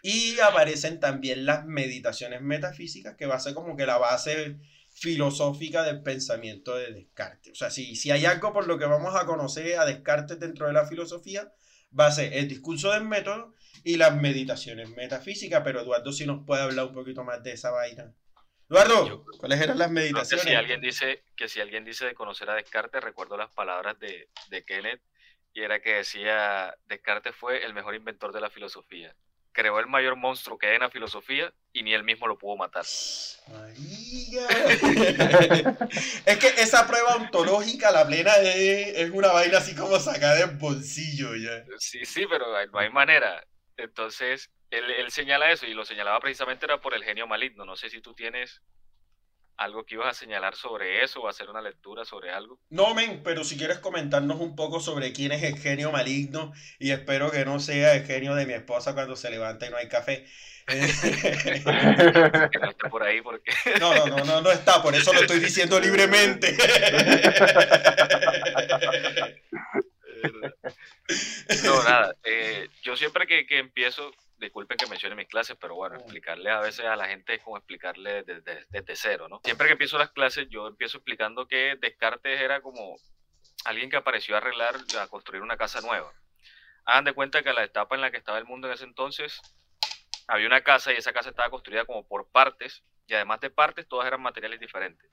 [0.02, 4.56] Y aparecen también las meditaciones metafísicas, que va a ser como que la base
[4.92, 7.52] filosófica del pensamiento de Descartes.
[7.52, 10.66] O sea, si, si hay algo por lo que vamos a conocer a Descartes dentro
[10.66, 11.52] de la filosofía,
[11.98, 13.54] va a ser el discurso del método
[13.84, 17.70] y las meditaciones metafísicas, pero Eduardo si nos puede hablar un poquito más de esa
[17.70, 18.12] vaina.
[18.68, 20.44] Eduardo, ¿cuáles eran las meditaciones?
[20.44, 24.28] si alguien dice que si alguien dice de conocer a Descartes, recuerdo las palabras de,
[24.50, 25.00] de Kenneth
[25.54, 29.14] y era que decía Descartes fue el mejor inventor de la filosofía.
[29.56, 32.58] Creó el mayor monstruo que hay en la filosofía y ni él mismo lo pudo
[32.58, 32.84] matar.
[32.84, 33.48] es
[36.38, 41.34] que esa prueba ontológica, la plena, es, es una vaina así como sacada del bolsillo
[41.36, 41.64] ya.
[41.78, 43.42] Sí, sí, pero no hay manera.
[43.78, 47.64] Entonces, él, señala eso y lo señalaba precisamente era por el genio maligno.
[47.64, 48.60] No sé si tú tienes
[49.56, 52.60] algo que ibas a señalar sobre eso o hacer una lectura sobre algo.
[52.70, 56.90] No, men, pero si quieres comentarnos un poco sobre quién es el genio maligno y
[56.90, 59.88] espero que no sea el genio de mi esposa cuando se levanta y no hay
[59.88, 60.26] café.
[60.66, 63.52] que no esté por ahí porque...
[63.80, 66.56] No, no, no, no, no está, por eso lo estoy diciendo libremente.
[71.64, 72.14] No, nada.
[72.24, 76.84] Eh, yo siempre que, empiezo, disculpen que mencione mis clases, pero bueno, explicarle a veces
[76.84, 79.40] a la gente es como explicarle desde, cero, ¿no?
[79.44, 82.96] Siempre que empiezo las clases, yo empiezo explicando que Descartes era como
[83.64, 86.12] alguien que apareció a arreglar, a construir una casa nueva.
[86.84, 88.84] Hagan de cuenta que a la etapa en la que estaba el mundo en ese
[88.84, 89.40] entonces,
[90.28, 93.88] había una casa y esa casa estaba construida como por partes, y además de partes,
[93.88, 95.10] todas eran materiales diferentes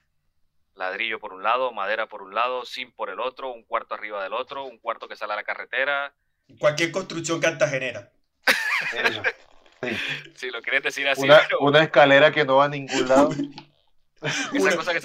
[0.75, 4.23] ladrillo por un lado, madera por un lado, sin por el otro, un cuarto arriba
[4.23, 6.13] del otro, un cuarto que sale a la carretera.
[6.59, 8.11] Cualquier construcción cartagenera.
[8.91, 9.89] Sí.
[10.35, 11.27] Si lo quieres decir así.
[11.59, 13.29] Una, escalera que no va a ningún lado.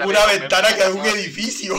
[0.04, 1.74] una, ventana que es un edificio.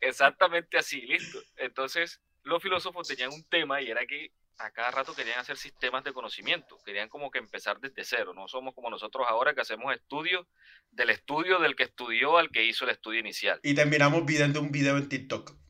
[0.00, 1.38] Exactamente así, listo.
[1.56, 6.04] Entonces, los filósofos tenían un tema y era que a cada rato querían hacer sistemas
[6.04, 9.92] de conocimiento, querían como que empezar desde cero, no somos como nosotros ahora que hacemos
[9.92, 10.46] estudios
[10.92, 13.58] del estudio del que estudió al que hizo el estudio inicial.
[13.62, 15.63] Y terminamos viendo un video en TikTok.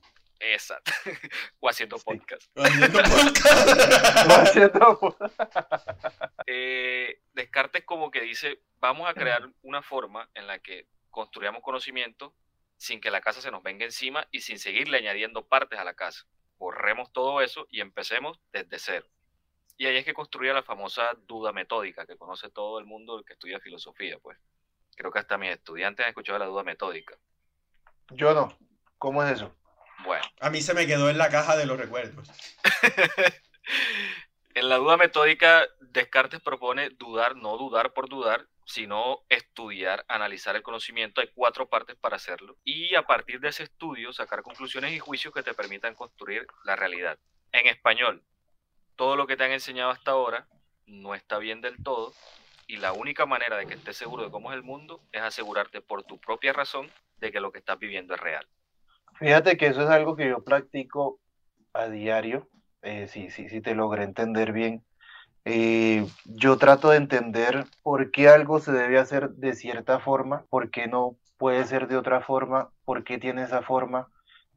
[0.53, 0.93] Exacto.
[1.61, 2.51] o haciendo podcast.
[2.57, 2.63] O
[4.33, 5.41] haciendo podcast.
[6.47, 12.35] Eh, Descartes como que dice, vamos a crear una forma en la que construyamos conocimiento
[12.77, 15.95] sin que la casa se nos venga encima y sin seguirle añadiendo partes a la
[15.95, 16.27] casa
[16.59, 19.07] borremos todo eso y empecemos desde cero.
[19.77, 23.33] Y ahí es que construía la famosa duda metódica que conoce todo el mundo que
[23.33, 24.39] estudia filosofía, pues.
[24.97, 27.19] Creo que hasta mis estudiantes han escuchado la duda metódica.
[28.13, 28.57] Yo no.
[28.99, 29.55] ¿Cómo es eso?
[30.05, 30.25] Bueno.
[30.41, 32.29] A mí se me quedó en la caja de los recuerdos.
[34.55, 40.63] en la duda metódica, Descartes propone dudar, no dudar por dudar, sino estudiar, analizar el
[40.63, 41.21] conocimiento.
[41.21, 42.57] Hay cuatro partes para hacerlo.
[42.65, 46.77] Y a partir de ese estudio, sacar conclusiones y juicios que te permitan construir la
[46.77, 47.19] realidad.
[47.53, 48.25] En español,
[48.97, 50.49] todo lo que te han enseñado hasta ahora
[50.87, 52.13] no está bien del todo.
[52.67, 55.81] Y la única manera de que estés seguro de cómo es el mundo es asegurarte
[55.81, 58.47] por tu propia razón de que lo que estás viviendo es real.
[59.15, 61.21] Fíjate que eso es algo que yo practico
[61.73, 62.49] a diario.
[62.83, 64.85] Eh, si, si te logré entender bien
[65.45, 70.71] eh, yo trato de entender por qué algo se debe hacer de cierta forma, por
[70.71, 74.09] qué no puede ser de otra forma, por qué tiene esa forma,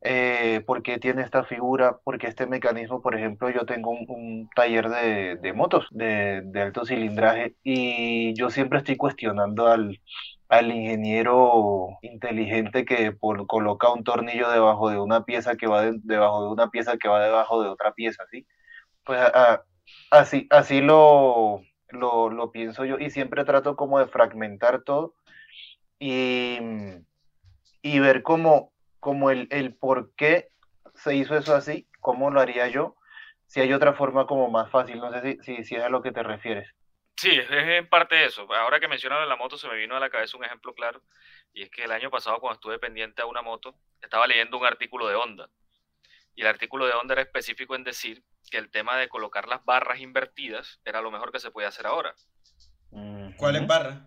[0.02, 4.50] eh, por qué tiene esta figura, por qué este mecanismo, por ejemplo, yo tengo un,
[4.56, 10.00] taller de, motos de, alto cilindraje y yo siempre estoy cuestionando al,
[10.50, 16.52] al ingeniero inteligente que coloca un tornillo debajo de una pieza que va debajo de
[16.52, 18.24] una pieza que va debajo de otra pieza.
[19.04, 19.64] Pues a,
[20.12, 25.16] Así, así lo, lo, pienso yo y siempre trato como de fragmentar todo
[26.00, 26.60] y,
[27.82, 28.72] y ver cómo
[29.32, 30.50] el, el por qué
[30.96, 32.96] se hizo eso así, cómo lo haría yo,
[33.46, 36.02] si hay otra forma como más fácil, no sé si, si, si es a lo
[36.02, 36.68] que te refieres.
[37.18, 38.48] Sí, es en parte eso.
[38.54, 41.02] Ahora que mencionaron la moto, se me vino a la cabeza un ejemplo claro.
[41.52, 44.66] Y es que el año pasado, cuando estuve pendiente a una moto, estaba leyendo un
[44.66, 45.50] artículo de Honda.
[46.36, 49.66] Y el artículo de Honda era específico en decir que el tema de colocar las
[49.66, 52.14] barras invertidas era lo mejor que se podía hacer ahora.
[53.38, 54.00] ¿Cuáles barras?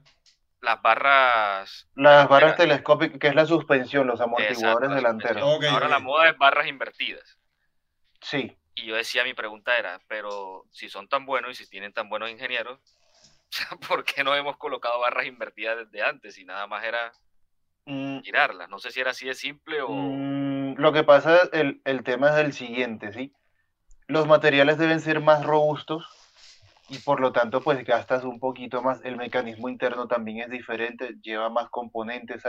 [0.60, 1.88] Las barras.
[1.96, 5.42] Las barras telescópicas, que es la suspensión, los amortiguadores delanteros.
[5.42, 7.40] ahora la moda es barras invertidas.
[8.20, 8.56] Sí.
[8.76, 12.08] Y yo decía, mi pregunta era, pero si son tan buenos y si tienen tan
[12.08, 12.78] buenos ingenieros,
[13.88, 17.12] ¿por qué no hemos colocado barras invertidas desde antes y nada más era
[17.86, 18.20] mm.
[18.20, 18.68] girarlas?
[18.68, 19.88] No sé si era así de simple o...
[19.90, 23.32] Mm, lo que pasa, el, el tema es el siguiente, ¿sí?
[24.06, 26.08] Los materiales deben ser más robustos
[26.90, 31.14] y por lo tanto pues gastas un poquito más, el mecanismo interno también es diferente,
[31.22, 32.42] lleva más componentes,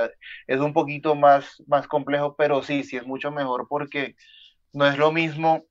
[0.48, 4.16] es un poquito más, más complejo, pero sí, sí es mucho mejor porque
[4.74, 5.66] no es lo mismo,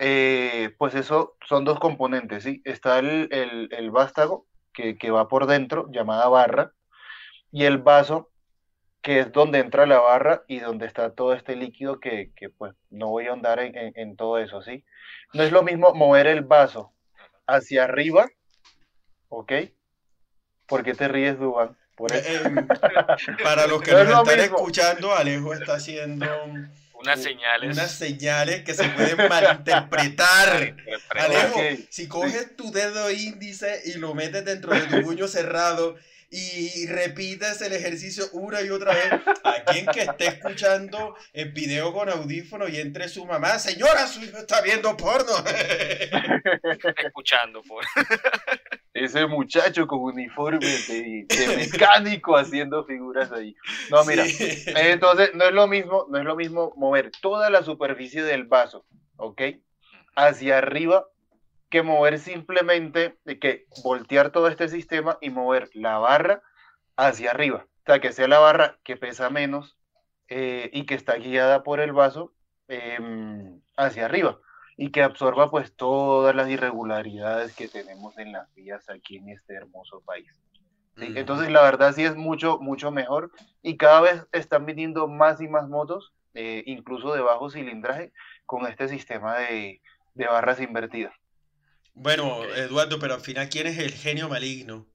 [0.00, 2.62] eh, pues eso son dos componentes, ¿sí?
[2.64, 3.28] Está el,
[3.70, 6.72] el, vástago que, que, va por dentro, llamada barra,
[7.50, 8.30] y el vaso,
[9.02, 12.74] que es donde entra la barra y donde está todo este líquido que, que pues
[12.90, 14.84] no voy a andar en, en, en todo eso, ¿sí?
[15.32, 16.92] No es lo mismo mover el vaso
[17.46, 18.28] hacia arriba,
[19.28, 19.52] ¿ok?
[20.66, 21.76] ¿Por qué te ríes, Duban?
[22.12, 22.66] Eh, em,
[23.42, 26.26] para los que nos están escuchando, Alejo está haciendo
[27.06, 27.76] unas señales.
[27.76, 30.76] Unas señales que se pueden malinterpretar.
[31.10, 35.96] Alejo, si coges tu dedo índice y lo metes dentro de tu puño cerrado
[36.30, 39.12] y repites el ejercicio una y otra vez.
[39.44, 44.22] A quien que esté escuchando el video con audífono y entre su mamá, señora, su
[44.22, 45.32] hijo está viendo porno.
[47.04, 47.88] Escuchando porno.
[48.92, 53.54] Ese muchacho con uniforme de, mecánico haciendo figuras ahí.
[53.90, 54.24] No, mira,
[54.66, 58.86] entonces no es lo mismo, no es lo mismo mover toda la superficie del vaso,
[59.16, 59.42] ¿ok?
[60.14, 61.06] Hacia arriba
[61.68, 66.42] que mover simplemente, que voltear todo este sistema y mover la barra
[66.96, 67.66] hacia arriba.
[67.66, 69.76] O sea, que sea la barra que pesa menos
[70.28, 72.32] eh, y que está guiada por el vaso
[72.68, 74.40] em, hacia arriba
[74.76, 79.54] y que absorba pues todas las irregularidades que tenemos en las vías aquí en este
[79.54, 80.28] hermoso país.
[80.98, 83.30] Entonces la verdad sí es mucho, mucho mejor
[83.62, 88.12] y cada vez están viniendo más y más motos, eh, incluso de bajo cilindraje,
[88.46, 89.80] con este sistema de
[90.14, 91.14] barras invertidas.
[91.98, 94.86] Bueno, Eduardo, pero al final, ¿quién es el genio maligno?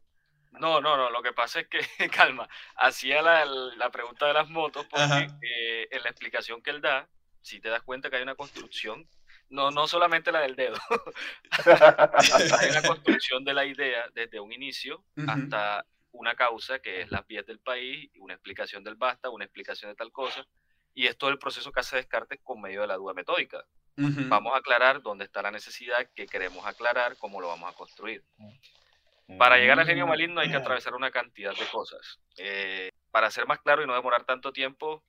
[0.52, 1.80] No, no, no, lo que pasa es que,
[2.12, 6.80] calma, hacía la, la, pregunta de las motos porque eh, en la explicación que él
[6.80, 7.10] da,
[7.42, 9.10] si te das cuenta que hay una construcción,
[9.50, 10.78] no, no solamente la del dedo,
[12.60, 17.26] hay una construcción de la idea desde un inicio hasta una causa que es las
[17.26, 20.46] vías del país, una explicación del basta, una explicación de tal cosa,
[20.94, 23.66] y es todo el proceso que hace Descartes con medio de la duda metódica.
[23.96, 28.24] Vamos a aclarar dónde está la necesidad, qué queremos aclarar, cómo lo vamos a construir.
[29.38, 30.10] Para llegar al genio mm.
[30.10, 32.20] maligno hay que atravesar una cantidad de cosas.
[32.38, 35.04] Eh, para ser más claro y no demorar tanto tiempo,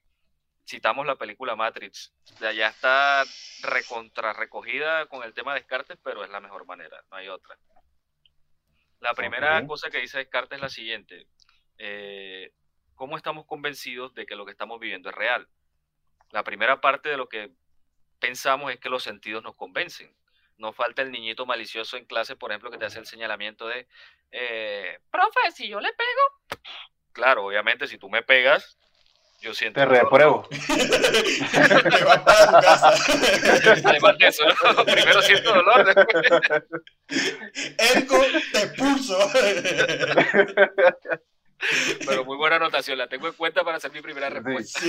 [0.68, 2.12] citamos la película Matrix.
[2.40, 3.24] Ya está
[3.62, 7.56] recontra recogida con el tema de Descartes, pero es la mejor manera, no hay otra.
[9.00, 11.26] La primera cosa que dice Descartes es la siguiente.
[11.78, 12.52] Eh,
[12.94, 15.48] ¿Cómo estamos convencidos de que lo que estamos viviendo es real?
[16.30, 17.50] La primera parte de lo que
[18.22, 20.14] pensamos es que los sentidos nos convencen.
[20.56, 23.88] No falta el niñito malicioso en clase, por ejemplo, que te hace el señalamiento de,
[24.30, 26.62] eh, profe, si yo le pego.
[27.10, 28.78] Claro, obviamente, si tú me pegas,
[29.40, 29.80] yo siento.
[29.80, 30.48] Te repruebo.
[30.68, 32.94] Te vas para tu casa.
[33.90, 34.44] Además de eso,
[34.86, 35.94] primero siento dolor.
[37.78, 39.18] Ergo, te pulso.
[42.06, 44.80] Pero muy buena anotación, la tengo en cuenta para hacer mi primera respuesta.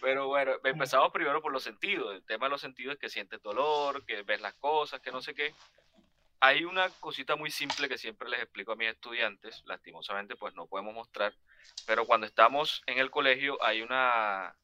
[0.00, 2.14] Pero bueno, empezamos primero por los sentidos.
[2.14, 5.20] El tema de los sentidos es que sientes dolor, que ves las cosas, que no
[5.20, 5.54] sé qué.
[6.40, 10.66] Hay una cosita muy simple que siempre les explico a mis estudiantes, lastimosamente pues no
[10.66, 11.34] podemos mostrar,
[11.86, 14.54] pero cuando estamos en el colegio hay una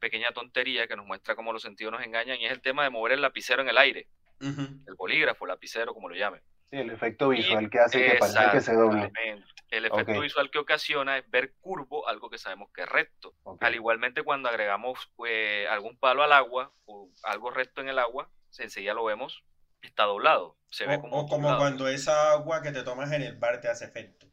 [0.00, 2.90] pequeña tontería que nos muestra cómo los sentidos nos engañan y es el tema de
[2.90, 4.08] mover el lapicero en el aire,
[4.40, 6.42] el bolígrafo, lapicero, como lo llamen.
[6.70, 9.12] Sí, el efecto visual que hace que parezca que se doble.
[9.70, 13.34] El efecto visual que ocasiona es ver curvo algo que sabemos que es recto.
[13.60, 18.30] Al igualmente cuando agregamos eh, algún palo al agua o algo recto en el agua,
[18.58, 19.44] enseguida lo vemos,
[19.82, 20.56] está doblado.
[20.70, 23.60] Se o, ve como, o como cuando esa agua que te tomas en el bar
[23.60, 24.29] te hace efecto.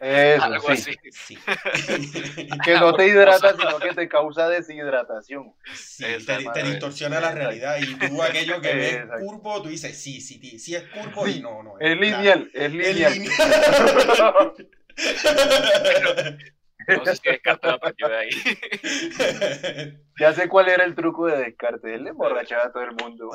[0.00, 0.72] Eso, Algo sí.
[0.72, 0.98] así.
[1.10, 1.38] Sí.
[2.64, 5.52] Que no te hidrata, sino que te causa deshidratación.
[5.74, 7.76] Sí, te, te distorsiona la realidad.
[7.80, 9.24] Y tú aquello que ves Exacto.
[9.24, 11.78] curvo, tú dices, sí, sí, sí, sí es curvo Sí, y no, no.
[11.80, 13.12] Es lineal, es Es lineal.
[13.12, 14.54] lineal.
[16.88, 18.30] No sé si Descartes lo aprendió de ahí.
[20.18, 21.90] Ya sé cuál era el truco de Descartes.
[21.94, 23.30] Él le emborrachaba a todo el mundo.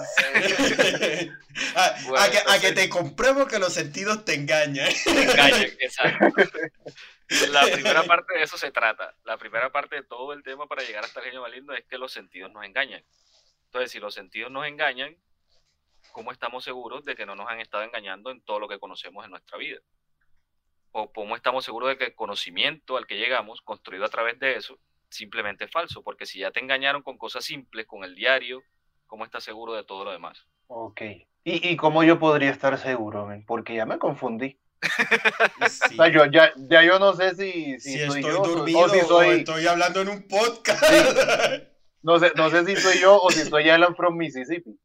[1.76, 1.86] a,
[2.50, 4.88] a a que te compruebo que los sentidos te engañan.
[5.04, 6.28] Te engañan, exacto.
[7.52, 9.16] La primera parte de eso se trata.
[9.26, 11.98] La primera parte de todo el tema para llegar hasta el genio maligno es que
[11.98, 13.04] los sentidos nos engañan.
[13.66, 15.18] Entonces, si los sentidos nos engañan,
[16.12, 19.26] ¿cómo estamos seguros de que no nos han estado engañando en todo lo que conocemos
[19.26, 19.80] en nuestra vida?
[20.92, 24.56] ¿O cómo estamos seguros de que el conocimiento al que llegamos, construido a través de
[24.56, 24.78] eso,
[25.10, 26.02] simplemente es falso?
[26.04, 28.64] Porque si ya te engañaron con cosas simples, con el diario,
[29.06, 30.46] ¿cómo estás seguro de todo lo demás?
[30.68, 31.02] Ok.
[31.44, 33.30] ¿Y, y cómo yo podría estar seguro?
[33.46, 34.58] Porque ya me confundí.
[35.70, 35.96] Sí.
[36.00, 38.46] O sea, yo, ya, ya yo no sé si, si Si soy estoy yo o
[38.46, 40.84] so- dormido o si o estoy hablando en un podcast.
[42.04, 44.80] No sé, no sé si soy yo o si soy Alan from Mississippi.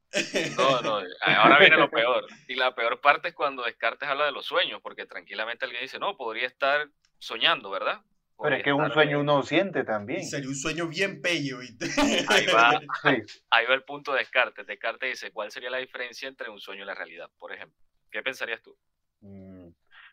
[0.56, 2.26] No, no, ahora viene lo peor.
[2.48, 5.98] Y la peor parte es cuando Descartes habla de los sueños, porque tranquilamente alguien dice,
[5.98, 6.88] no, podría estar
[7.18, 8.00] soñando, ¿verdad?
[8.42, 10.24] Pero es que un sueño uno siente también.
[10.24, 11.58] Sería un sueño bien pello.
[11.58, 11.86] ¿viste?
[12.28, 13.40] Ahí va, Sí.
[13.50, 14.66] ahí va el punto de Descartes.
[14.66, 17.30] Descartes dice, ¿cuál sería la diferencia entre un sueño y la realidad?
[17.38, 17.78] Por ejemplo,
[18.10, 18.76] ¿qué pensarías tú?
[19.20, 19.68] Mm,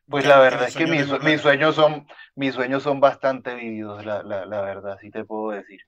[0.07, 4.21] Pues la verdad es que mis, mis sueños son mis sueños son bastante vividos, la,
[4.21, 5.81] la, la verdad, sí te puedo decir.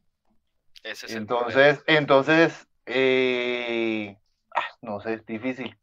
[0.84, 4.17] Ese es el Entonces, entonces, eh,
[4.55, 5.77] ah, no sé, es difícil.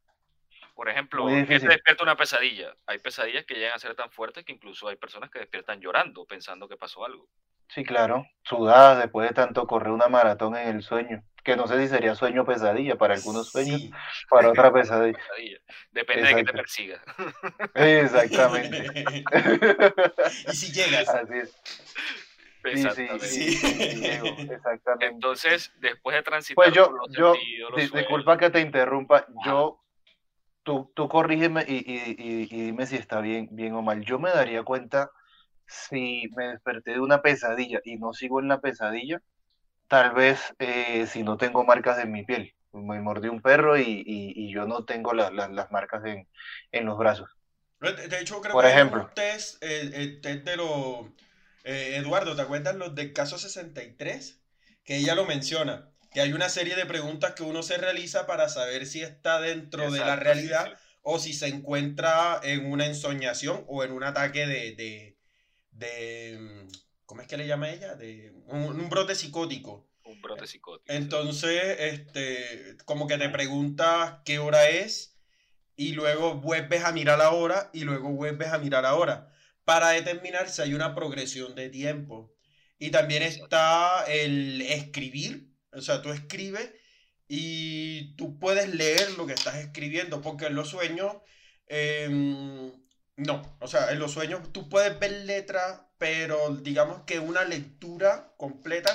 [0.74, 1.68] Por ejemplo, Muy ¿qué te difícil.
[1.70, 2.72] despierta una pesadilla?
[2.86, 6.24] Hay pesadillas que llegan a ser tan fuertes que incluso hay personas que despiertan llorando,
[6.24, 7.28] pensando que pasó algo.
[7.68, 11.80] Sí, claro, sudadas después de tanto correr una maratón en el sueño, que no sé
[11.82, 13.90] si sería sueño o pesadilla, para algunos sueños, Sí.
[14.30, 15.18] para otra pesadilla.
[15.28, 15.58] Pesadilla.
[15.90, 16.56] Depende de que te Exacto.
[16.56, 17.02] persiga.
[17.74, 19.24] Exactamente.
[20.52, 21.08] y si llegas.
[21.08, 21.54] Así es.
[22.72, 23.28] Exactamente.
[23.28, 25.06] sí, sí, sí, Diego, exactamente.
[25.06, 28.50] Entonces, después de transitar Pues yo, por los yo, sentidos, los di- sueños, disculpa que
[28.50, 29.80] te interrumpa, yo,
[30.62, 34.00] tú, tú corrígeme y, y- y- y dime si está bien, bien o mal.
[34.04, 35.10] Yo me daría cuenta
[35.66, 39.20] si me desperté de una pesadilla y no sigo en la pesadilla,
[39.86, 42.54] tal vez eh, si no tengo marcas en mi piel.
[42.72, 46.28] Me mordió un perro y, y- y yo no tengo la- la- las marcas en,
[46.72, 47.30] en los brazos.
[47.80, 49.02] De hecho, creo Por que ejemplo.
[49.04, 51.06] un test, el, el test de los...
[51.68, 54.40] eh, Eduardo, ¿te acuerdas los del caso 63?
[54.84, 58.48] Que ella lo menciona, que hay una serie de preguntas que uno se realiza para
[58.48, 60.84] saber si está dentro de la sí, realidad sí.
[61.02, 65.18] o si se encuentra en una ensoñación o en un ataque de, de,
[65.72, 66.66] de
[67.04, 67.96] ¿cómo es que le llama ella?
[67.96, 69.86] De un, un brote psicótico.
[70.04, 70.90] Un brote psicótico.
[70.90, 75.18] Entonces, este, como que te preguntas qué hora es
[75.76, 79.34] y luego vuelves a mirar la hora y luego vuelves a mirar la hora
[79.68, 82.34] para determinar si hay una progresión de tiempo.
[82.78, 86.72] Y también está el escribir, o sea, tú escribes
[87.28, 91.16] y tú puedes leer lo que estás escribiendo, porque en los sueños,
[91.66, 92.72] em,
[93.16, 98.32] no, o sea, en los sueños tú puedes ver letras, pero digamos que una lectura
[98.38, 98.94] completa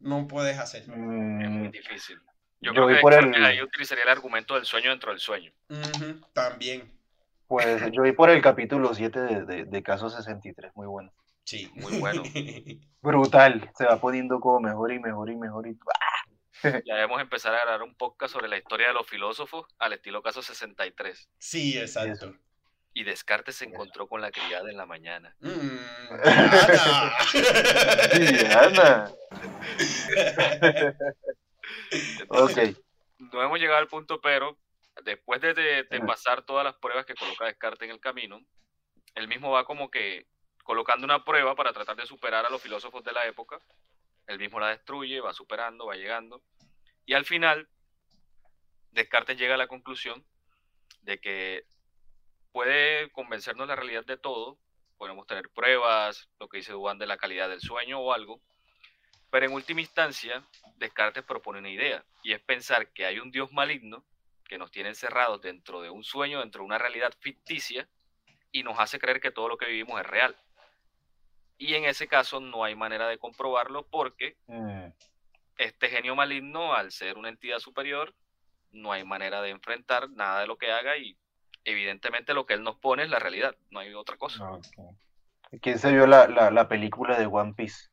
[0.00, 0.82] no puedes hacer.
[0.82, 2.16] Es muy Mm, difícil.
[2.60, 5.52] Yo, Yo creo que por el- ahí utilizaría el argumento del sueño dentro del sueño.
[6.32, 6.90] También,
[7.50, 11.12] pues yo vi por el capítulo 7 de, de, de Caso 63, muy bueno.
[11.42, 11.68] sí.
[11.74, 12.22] Muy bueno.
[13.02, 15.76] Brutal, se va poniendo como mejor y mejor y mejor y
[16.86, 20.22] Ya debemos empezar a grabar un podcast sobre la historia de los filósofos al estilo
[20.22, 21.28] caso 63.
[21.38, 22.32] Sí, exacto.
[22.94, 25.34] Y Descartes se encontró con la criada en la mañana.
[25.40, 25.78] Mm,
[26.22, 27.12] Ana.
[28.16, 29.10] Diana.
[32.28, 32.58] Ok.
[33.32, 34.56] No hemos llegado al punto, pero
[35.04, 36.06] después de, de- de Ajá.
[36.06, 38.40] pasar todas las pruebas que coloca Descartes en el camino,
[39.14, 40.26] él mismo va como que
[40.64, 43.58] colocando una prueba para tratar de superar a los filósofos de la época.
[44.26, 46.42] Él mismo la destruye, va superando, va llegando.
[47.06, 47.68] Y al final,
[48.92, 50.24] Descartes llega a la conclusión
[51.02, 51.64] de que
[52.52, 54.58] puede convencernos la realidad de todo.
[54.98, 58.40] Podemos tener pruebas, lo que dice Duan de la calidad del sueño o algo.
[59.30, 60.44] Pero en última instancia,
[60.76, 64.04] Descartes propone una idea, y es pensar que hay un Dios maligno
[64.50, 67.88] que nos tiene encerrados dentro de un sueño, dentro de una realidad ficticia,
[68.50, 70.36] y nos hace creer que todo lo que vivimos es real.
[71.56, 74.86] Y en ese caso no hay manera de comprobarlo porque Mm,
[75.56, 78.12] este genio maligno, al ser una entidad superior,
[78.72, 81.16] no hay manera de enfrentar nada de lo que haga y
[81.62, 84.58] evidentemente lo que él nos pone es la realidad, no hay otra cosa.
[85.62, 87.88] ¿Quién se vio la, la, la película de One Piece?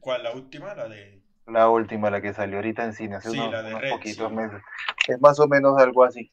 [0.00, 0.24] ¿Cuál?
[0.24, 0.74] ¿La última?
[0.74, 1.22] La de...
[1.46, 3.90] La última, la que salió ahorita en cine hace Sí, unos, la de unos Red,
[3.92, 4.36] poquitos sí.
[4.36, 4.62] meses.
[5.08, 6.30] Es más o menos algo así.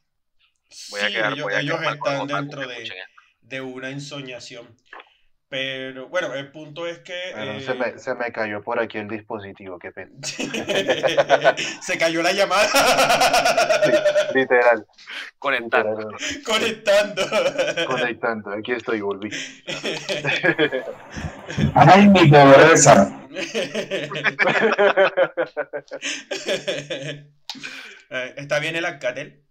[0.91, 2.91] Voy a Sí, quedar, ellos, voy a ellos quedar están dentro de,
[3.41, 4.68] de una ensoñación.
[5.49, 7.31] Pero bueno, el punto es que...
[7.33, 10.11] Bueno, se, eh, me, se me cayó por aquí el dispositivo, qué pena.
[11.81, 12.67] se cayó la llamada.
[14.33, 14.85] Literal.
[15.39, 16.01] Conectando.
[16.01, 16.43] literal.
[16.45, 17.21] Conectando.
[17.87, 19.29] Conectando, aquí estoy, volví.
[21.75, 23.21] Ay, mi pobreza.
[28.09, 29.46] Eh, ¿Está bien el Alcatel?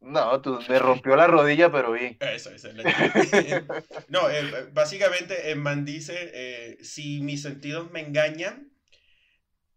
[0.00, 2.16] No, tú me rompió la rodilla, pero bien.
[2.20, 2.68] Eso, eso.
[2.68, 8.72] es la- No, eh, básicamente el man dice, eh, si mis sentidos me engañan,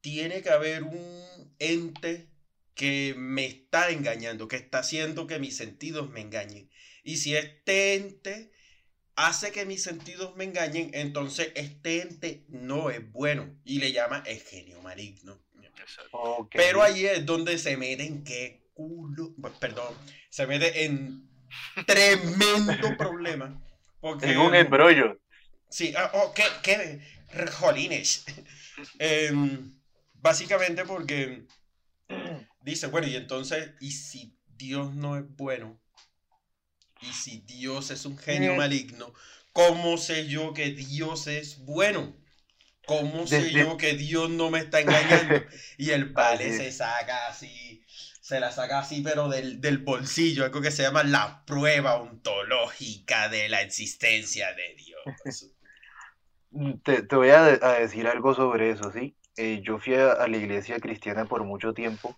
[0.02, 2.30] tiene que haber un ente
[2.74, 6.70] que me está engañando, que está haciendo que mis sentidos me engañen.
[7.04, 8.52] Y si este ente
[9.16, 14.24] hace que mis sentidos me engañen, entonces este ente no es bueno y le llama
[14.26, 15.40] el genio maligno.
[15.80, 16.18] Exacto.
[16.18, 16.52] Ok.
[16.56, 19.94] Pero ahí es donde se mete en qué culo, bueno, perdón,
[20.30, 21.30] se mete en
[21.86, 23.62] tremendo problema.
[24.00, 25.20] Porque, En un embrollo.
[25.70, 27.02] Sí, ah, oh, qué, qué
[27.52, 28.26] jolines.
[29.00, 29.72] Em,
[30.14, 31.46] básicamente porque
[32.62, 35.80] dice, bueno, y entonces, ¿y si Dios no es bueno?
[37.02, 38.58] ¿Y si Dios es un genio Eh.
[38.58, 39.14] maligno?
[39.52, 42.16] ¿Cómo sé yo que Dios es bueno?
[42.86, 45.36] ¿Cómo sé Desde- yo que Dios no me está engañando?
[45.78, 47.86] Y el Así se saca así,
[48.24, 53.28] se la saca así, pero del, del bolsillo, algo que se llama la prueba ontológica
[53.28, 55.02] de la existencia de Dios.
[56.84, 59.18] Te, te voy a, a decir algo sobre eso, ¿sí?
[59.36, 62.16] Eh, yo fui a, a la iglesia cristiana por mucho tiempo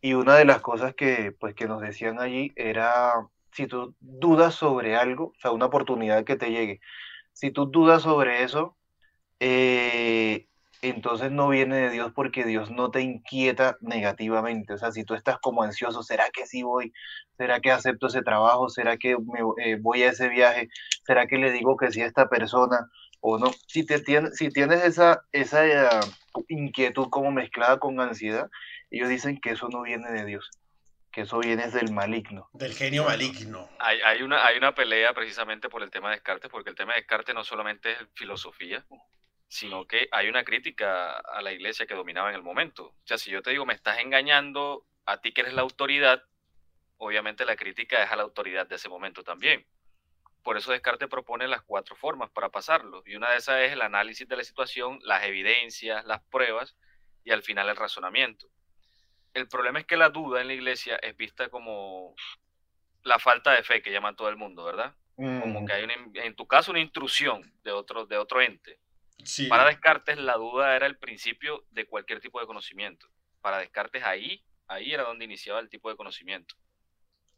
[0.00, 3.12] y una de las cosas que, pues, que nos decían allí era,
[3.52, 6.80] si tú dudas sobre algo, o sea, una oportunidad que te llegue,
[7.32, 8.76] si tú dudas sobre eso,
[9.38, 10.48] eh,
[10.82, 14.74] entonces no viene de Dios porque Dios no te inquieta negativamente.
[14.74, 16.92] O sea, si tú estás como ansioso, ¿será que sí voy?
[17.36, 18.68] ¿Será que acepto ese trabajo?
[18.68, 20.68] ¿Será que me, eh, voy a ese viaje?
[21.06, 22.88] ¿Será que le digo que sí a esta persona?
[23.20, 23.50] o no.
[23.66, 26.00] Si, te tienes, si tienes esa, esa eh,
[26.48, 28.50] inquietud como mezclada con ansiedad,
[28.90, 30.50] ellos dicen que eso no viene de Dios,
[31.12, 32.48] que eso viene del maligno.
[32.52, 33.68] Del genio maligno.
[33.78, 36.94] Hay, hay, una, hay una pelea precisamente por el tema de Descartes, porque el tema
[36.94, 38.84] de Descartes no solamente es filosofía,
[39.48, 42.88] sino que hay una crítica a la iglesia que dominaba en el momento.
[42.88, 46.22] O sea, si yo te digo, me estás engañando a ti que eres la autoridad,
[46.98, 49.66] obviamente la crítica es a la autoridad de ese momento también.
[50.42, 53.02] Por eso Descartes propone las cuatro formas para pasarlo.
[53.06, 56.76] Y una de esas es el análisis de la situación, las evidencias, las pruebas
[57.24, 58.48] y al final el razonamiento.
[59.34, 62.14] El problema es que la duda en la iglesia es vista como
[63.02, 64.94] la falta de fe que llaman todo el mundo, ¿verdad?
[65.16, 68.78] Como que hay una, en tu caso una intrusión de otro, de otro ente.
[69.24, 69.46] Sí.
[69.48, 73.08] Para Descartes la duda era el principio de cualquier tipo de conocimiento.
[73.40, 76.54] Para Descartes ahí, ahí era donde iniciaba el tipo de conocimiento.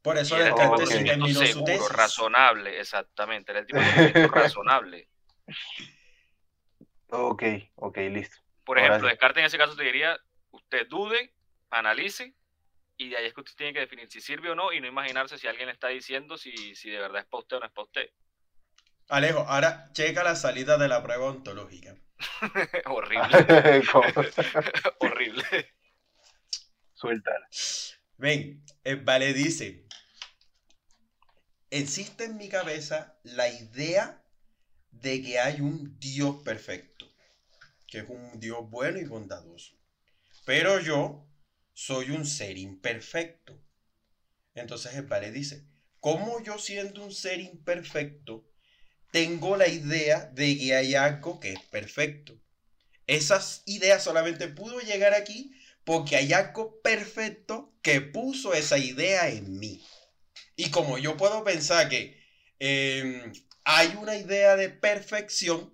[0.03, 1.89] Por eso Y era el tipo de Descartes su seguro, tesis.
[1.89, 3.53] razonable, exactamente.
[3.53, 5.09] Era el tipo de conocimiento razonable.
[7.09, 7.43] ok,
[7.76, 8.37] ok, listo.
[8.64, 9.09] Por Ahora ejemplo, sí.
[9.09, 10.18] Descartes en ese caso te diría,
[10.51, 11.35] usted dude,
[11.70, 12.35] analice,
[12.97, 14.87] y de ahí es que usted tiene que definir si sirve o no, y no
[14.87, 17.66] imaginarse si alguien le está diciendo si, si de verdad es para usted o no
[17.66, 18.11] es para usted.
[19.11, 21.97] Alejo, ahora checa la salida de la prueba ontológica.
[22.87, 23.83] horrible,
[25.01, 25.75] horrible.
[26.95, 27.49] Suéltala.
[28.19, 29.85] Ven, el vale dice,
[31.71, 34.23] existe en mi cabeza la idea
[34.93, 37.13] de que hay un Dios perfecto,
[37.89, 39.77] que es un Dios bueno y bondadoso.
[40.45, 41.27] Pero yo
[41.73, 43.61] soy un ser imperfecto.
[44.55, 45.67] Entonces el vale dice,
[45.99, 48.49] ¿cómo yo siendo un ser imperfecto
[49.11, 52.35] tengo la idea de que hay algo que es perfecto?
[53.07, 55.53] Esas ideas solamente pudo llegar aquí
[55.85, 59.85] porque hay algo perfecto que puso esa idea en mí.
[60.57, 62.21] Y como yo puedo pensar que
[62.61, 63.33] eh,
[63.65, 65.73] hay una idea de perfección,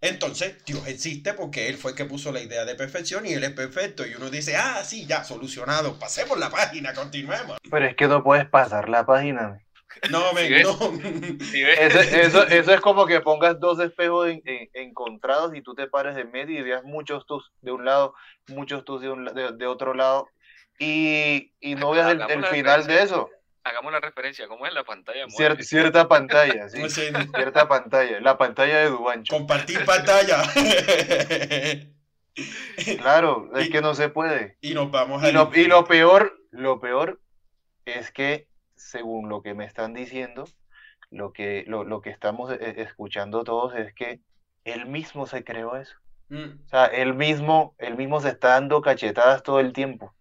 [0.00, 3.44] entonces Dios existe porque Él fue el que puso la idea de perfección y Él
[3.44, 4.06] es perfecto.
[4.06, 7.58] Y uno dice, ah, sí, ya, solucionado, pasemos la página, continuemos.
[7.70, 9.65] Pero es que no puedes pasar la página.
[10.10, 10.64] No, ¿Sí men, ves?
[10.64, 11.44] no.
[11.46, 11.78] ¿Sí ves?
[11.80, 15.86] Eso, eso, eso es como que pongas dos espejos en- en- encontrados y tú te
[15.88, 18.14] pares en medio y veas muchos tus de un lado,
[18.48, 20.28] muchos tus de, un de, de otro lado
[20.78, 23.30] y, y no veas el, final de eso.
[23.64, 25.26] Hagamos la referencia, ¿cómo es la pantalla?
[25.26, 29.34] Cier- cierta pantalla, sí, No sé, cierta pantalla, la pantalla de Dubancho.
[29.34, 30.42] compartir pantalla.
[33.00, 34.56] Claro, es Y- que no se puede.
[34.60, 37.20] y nos vamos a Y lo, y lo peor, lo peor
[37.86, 38.46] es que,
[38.90, 40.44] según lo que me están diciendo,
[41.10, 44.20] lo que, lo, lo que estamos eh, escuchando todos es que
[44.64, 45.96] él mismo se creó eso.
[46.28, 50.14] Mm, O sea, él mismo, él mismo se está dando cachetadas todo el tiempo.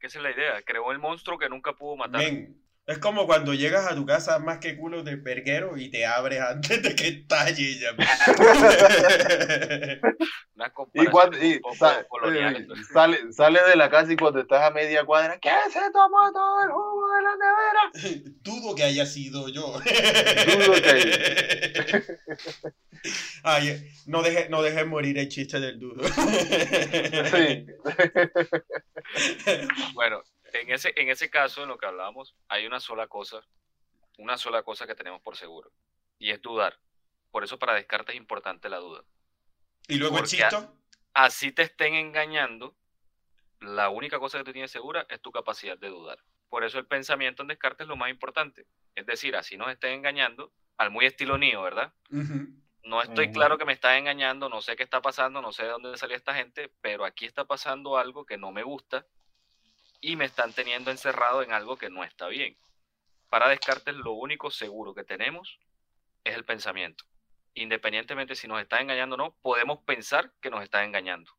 [0.00, 0.62] Que esa es la idea.
[0.62, 2.20] Creó el monstruo que nunca pudo matar.
[2.20, 6.06] Men, Es como cuando llegas a tu casa más que culo de verguero y te
[6.06, 7.90] abres antes de que estalle ya.
[10.54, 14.16] Una Y cuando un y poco sa- colonial, eh, sale, sale de la casa y
[14.16, 18.32] cuando estás a media cuadra, ¿qué se tomó todo el jugo de la nevera?
[18.42, 19.78] Dudo que haya sido yo.
[19.80, 22.16] Dudo que-
[23.44, 26.02] Ay, no dejes no dejes morir el chiste del dudo.
[26.08, 27.66] Sí.
[29.94, 30.22] Bueno,
[30.52, 33.40] en ese, en ese caso, en lo que hablábamos, hay una sola cosa,
[34.16, 35.70] una sola cosa que tenemos por seguro,
[36.18, 36.78] y es dudar.
[37.30, 39.04] Por eso para Descartes es importante la duda.
[39.86, 40.74] Y luego el Porque- chisto.
[41.14, 42.76] Así te estén engañando,
[43.60, 46.18] la única cosa que tú tienes segura es tu capacidad de dudar.
[46.48, 48.66] Por eso el pensamiento en Descartes es lo más importante.
[48.94, 51.92] Es decir, así nos estén engañando, al muy estilo Neo, ¿verdad?
[52.10, 52.46] Ujú.
[52.84, 53.34] No estoy Ujú.
[53.34, 56.16] claro que me están engañando, no sé qué está pasando, no sé de dónde salió
[56.16, 59.04] esta gente, pero aquí está pasando algo que no me gusta
[60.00, 62.56] y me están teniendo encerrado en algo que no está bien.
[63.28, 65.58] Para Descartes, lo único seguro que tenemos
[66.24, 67.04] es el pensamiento.
[67.54, 71.32] Independientemente si nos están engañando o no, podemos pensar que nos están engañando.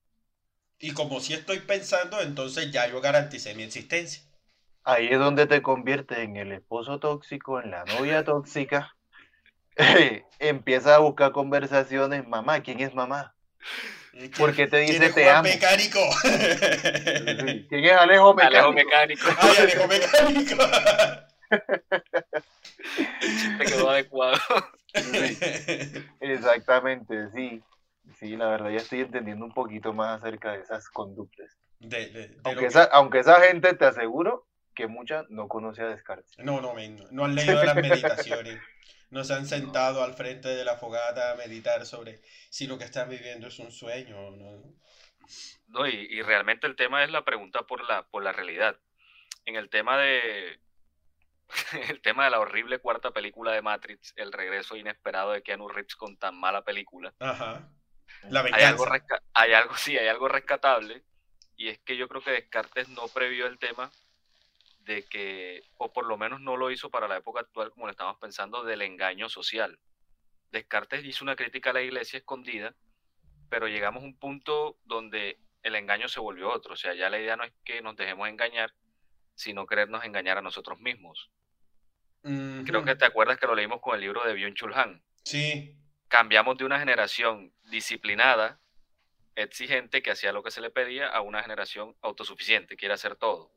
[0.78, 4.24] Y como si estoy pensando, entonces ya yo garanticé mi existencia.
[4.84, 8.96] Ahí es donde te conviertes en el esposo tóxico, en la novia tóxica.
[10.40, 13.36] Empieza a buscar conversaciones, mamá, ¿quién es mamá?
[14.38, 15.44] ¿Por qué te ¿Quién dice es te Juan amo?
[15.50, 16.00] Mecánico?
[16.22, 17.66] Sí.
[17.70, 18.58] ¿Quién es Alejo Mecánico?
[18.58, 20.64] Alejo mecánico, Ay, Alejo Mecánico.
[23.58, 24.38] te quedó adecuado.
[24.94, 25.38] Sí,
[26.20, 27.62] exactamente, sí.
[28.18, 31.58] Sí, la verdad ya estoy entendiendo un poquito más acerca de esas conductas.
[31.80, 36.32] De- de- de que- aunque esa gente te aseguro que mucha no conoce a Descartes.
[36.40, 38.60] No, no, men, no han leído las meditaciones.
[39.10, 42.86] No se han sentado al frente de la fogata a meditar sobre si lo que
[42.86, 44.76] están viviendo es un sueño o no.
[45.68, 48.78] No, y, y realmente el tema es la pregunta por la, por la realidad.
[49.46, 50.60] En el tema de
[51.90, 55.96] el tema de la horrible cuarta película de Matrix, el regreso inesperado de Keanu Reeves
[55.96, 57.70] con tan mala película, Ajá.
[58.24, 58.86] La hay algo,
[59.34, 61.04] hay algo, sí, hay algo rescatable,
[61.56, 63.92] y es que yo creo que Descartes no previó el tema
[64.90, 67.92] de que, o por lo menos no lo hizo para la época actual como lo
[67.92, 69.80] estamos pensando, del engaño social.
[70.52, 72.74] Descartes hizo una crítica a la iglesia escondida,
[73.52, 76.74] pero llegamos a un punto donde el engaño se volvió otro.
[76.74, 78.74] O sea, ya la idea no es que nos dejemos engañar,
[79.36, 81.30] sino querernos engañar a nosotros mismos.
[82.24, 85.04] Creo que te acuerdas que lo leímos con el libro de Byung-Chul Han.
[85.24, 85.78] Sí.
[86.08, 88.60] Cambiamos de una generación disciplinada,
[89.36, 93.54] exigente, que hacía lo que se le pedía, a una generación autosuficiente, quiere hacer todo.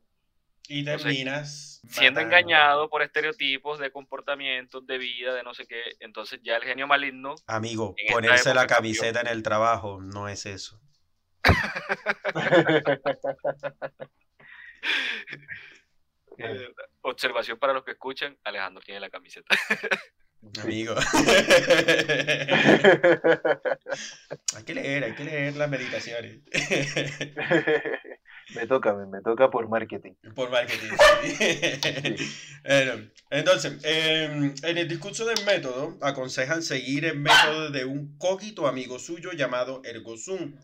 [0.68, 5.82] Y Entonces, terminas Siendo engañado por estereotipos de comportamientos, de vida, de no sé qué,
[5.98, 10.80] entonces ya el genio maligno Amigo, ponerse la camiseta en el trabajo no es eso.
[16.38, 16.68] Eh,
[17.02, 19.54] observación para los que escuchan, Alejandro tiene la camiseta.
[20.62, 20.94] Amigo.
[24.56, 26.40] hay que leer, hay que leer las meditaciones.
[28.54, 30.12] Me toca, me, me toca por marketing.
[30.34, 30.88] Por marketing.
[32.16, 32.16] sí.
[32.64, 38.68] Bueno, entonces, em, en el discurso del método, aconsejan seguir el método de un cogito
[38.68, 40.54] amigo suyo llamado ergo sum.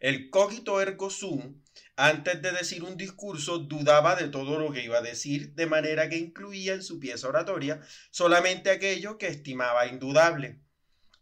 [0.00, 1.62] El cogito ergo sum,
[1.96, 6.08] antes de decir un discurso, dudaba de todo lo que iba a decir, de manera
[6.08, 7.80] que incluía en su pieza oratoria
[8.10, 10.60] solamente aquello que estimaba indudable.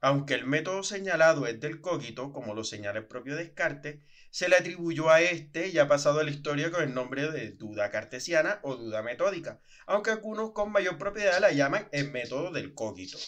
[0.01, 4.01] Aunque el método señalado es del cogito, como lo señala el propio Descartes,
[4.33, 7.51] se le atribuyó a este y ha pasado a la historia con el nombre de
[7.51, 12.73] duda cartesiana o duda metódica, aunque algunos con mayor propiedad la llaman el método del
[12.73, 13.19] cogito.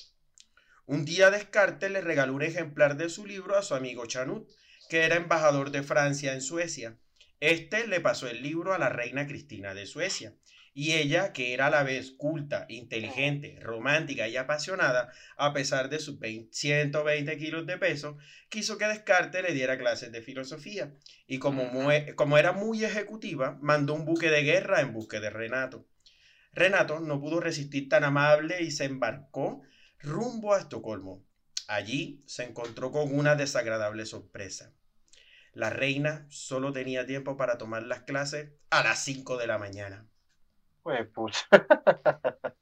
[0.87, 4.49] Un día Descartes le regaló un ejemplar de su libro a su amigo Chanut,
[4.89, 6.99] que era embajador de Francia en Suecia.
[7.39, 10.35] Este le pasó el libro a la reina Cristina de Suecia,
[10.77, 16.01] y ella, que era a la vez culta, inteligente, romántica y apasionada, a pesar de
[16.01, 18.19] sus 20 120 kilos de peso,
[18.49, 20.93] quiso que Descartes le diera clases de filosofía,
[21.29, 21.71] y como,
[22.17, 25.87] como era muy ejecutiva, mandó un buque de guerra en busca de Renato.
[26.53, 29.63] Renato no pudo resistir tan amable y se embarcó
[30.01, 31.25] rumbo a Estocolmo.
[31.69, 34.73] Allí se encontró con una desagradable sorpresa.
[35.53, 40.09] La reina solo tenía tiempo para tomar las clases a las 5 de la mañana.
[40.85, 41.47] Pues, pucha.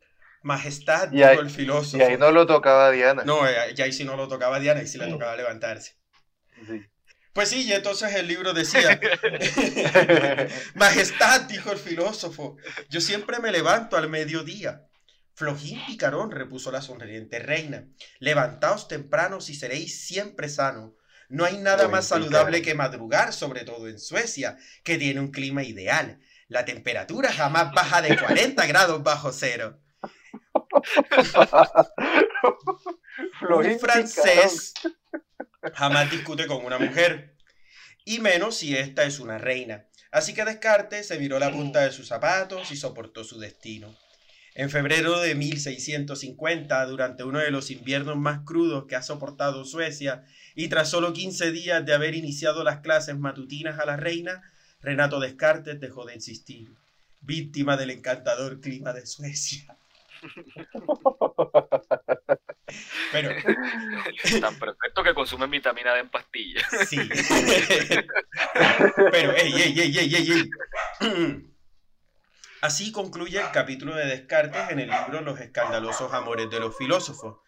[0.43, 1.99] Majestad, Y ahí- dijo el filósofo.
[1.99, 3.25] Y ahí no lo tocaba Diana.
[3.25, 5.97] No, eh, ya ahí sí no lo tocaba Diana, y sí le tocaba levantarse.
[6.67, 6.83] Sí.
[7.33, 9.01] Pues sí, y entonces el libro decía,
[10.75, 12.57] Majestad, dijo el filósofo,
[12.89, 14.87] yo siempre me levanto al mediodía.
[15.35, 17.89] Flojín picarón, repuso la sonriente reina,
[18.21, 20.93] levantaos tempranos y seréis siempre sanos.
[21.29, 25.63] No hay nada más saludable que madrugar, sobre todo en Suecia, que tiene un clima
[25.65, 26.21] ideal.
[26.53, 29.81] La temperatura jamás baja de 40 grados bajo cero.
[33.49, 34.75] Un francés
[35.73, 37.39] jamás discute con una mujer,
[38.05, 39.87] y menos si esta es una reina.
[40.11, 43.97] Así que Descartes se viró la punta de sus zapatos y soportó su destino.
[44.55, 50.27] En febrero de 1650, durante uno de los inviernos más crudos que ha soportado Suecia,
[50.55, 54.43] y tras solo 15 días de haber iniciado las clases matutinas a la reina,
[54.83, 56.75] Renato Descartes dejó de existir,
[57.21, 59.77] víctima del encantador clima de Suecia.
[63.13, 63.31] Pero,
[64.41, 66.67] Tan perfecto que consumen vitamina D en pastillas.
[66.89, 66.99] sí.
[69.11, 70.51] Pero, ey, ey, ey, ey, ey, ey.
[72.61, 77.39] Así concluye el capítulo de Descartes en el libro Los escandalosos amores de los filósofos.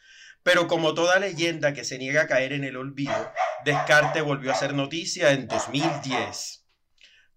[0.43, 3.33] Pero como toda leyenda que se niega a caer en el olvido,
[3.65, 6.64] Descartes volvió a ser noticia en 2010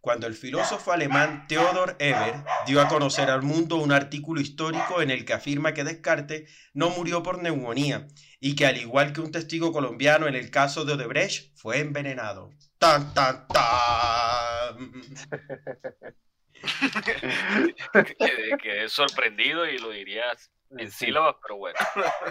[0.07, 2.35] cuando el filósofo alemán Theodor Eber
[2.65, 6.91] dio a conocer al mundo un artículo histórico en el que afirma que Descartes no
[6.91, 8.07] murió por neumonía
[8.39, 12.51] y que al igual que un testigo colombiano en el caso de Odebrecht fue envenenado.
[12.77, 15.03] ¡Tan, tan, tan!
[18.17, 20.23] Quedé, quedé sorprendido y lo diría
[20.77, 21.77] en sílabas, pero bueno.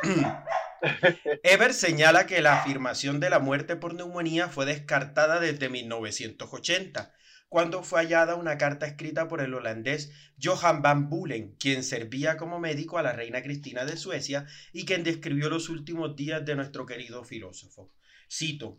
[1.42, 7.12] Eber señala que la afirmación de la muerte por neumonía fue descartada desde 1980
[7.48, 12.58] cuando fue hallada una carta escrita por el holandés Johan van Bulen, quien servía como
[12.58, 16.86] médico a la reina Cristina de Suecia y quien describió los últimos días de nuestro
[16.86, 17.92] querido filósofo.
[18.28, 18.76] Cito,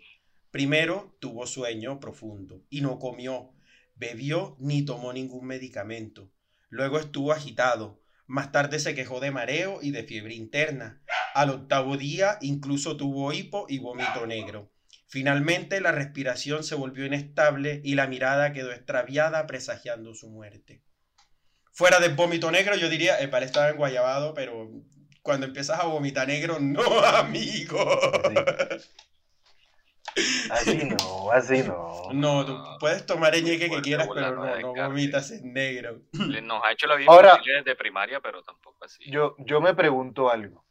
[0.51, 3.53] primero tuvo sueño profundo y no comió,
[3.95, 6.29] bebió ni tomó ningún medicamento.
[6.69, 11.01] Luego estuvo agitado, más tarde se quejó de mareo y de fiebre interna.
[11.33, 14.69] Al octavo día incluso tuvo hipo y vómito negro.
[15.09, 20.81] Finalmente la respiración se volvió inestable y la mirada quedó extraviada presagiando su muerte.
[21.71, 24.69] Fuera del vómito negro yo diría, el par estaba en Guayabado, pero
[25.21, 27.77] cuando empiezas a vomitar negro, no, amigo.
[30.49, 32.09] Así no, así no.
[32.11, 36.01] No, tú puedes tomar el ñeque que quieras, pero no no, de vomitas en negro.
[36.13, 39.03] Le- Nos ha hecho la vida Ahora- desde primaria, pero tampoco así.
[39.11, 40.65] Yo, yo me pregunto algo.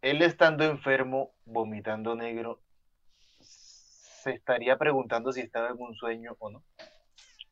[0.00, 2.61] Él estando enfermo, vomitando negro,
[4.22, 6.64] se estaría preguntando si estaba en un sueño o no.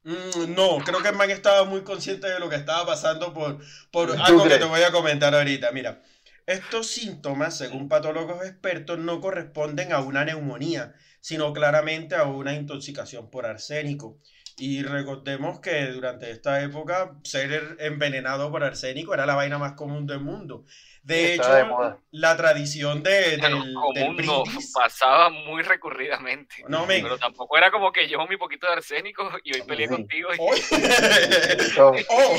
[0.02, 3.58] Mm, no, creo que el man estaba muy consciente de lo que estaba pasando por,
[3.90, 5.72] por ¿Tú algo que te voy a comentar ahorita.
[5.72, 6.02] Mira,
[6.46, 13.30] estos síntomas, según patólogos expertos, no corresponden a una neumonía, sino claramente a una intoxicación
[13.30, 14.18] por arsénico.
[14.56, 20.06] Y recordemos que durante esta época ser envenenado por arsénico era la vaina más común
[20.06, 20.64] del mundo.
[21.02, 24.72] De hecho, la tradición de, Pero del, del brindis...
[24.74, 26.56] pasaba muy recurridamente.
[26.68, 27.02] No, men.
[27.02, 29.94] Pero tampoco era como que llevo mi poquito de arsénico y hoy peleé Sí.
[29.94, 30.38] contigo y
[31.78, 31.96] ¡Oh!
[32.08, 32.36] ¡Oh!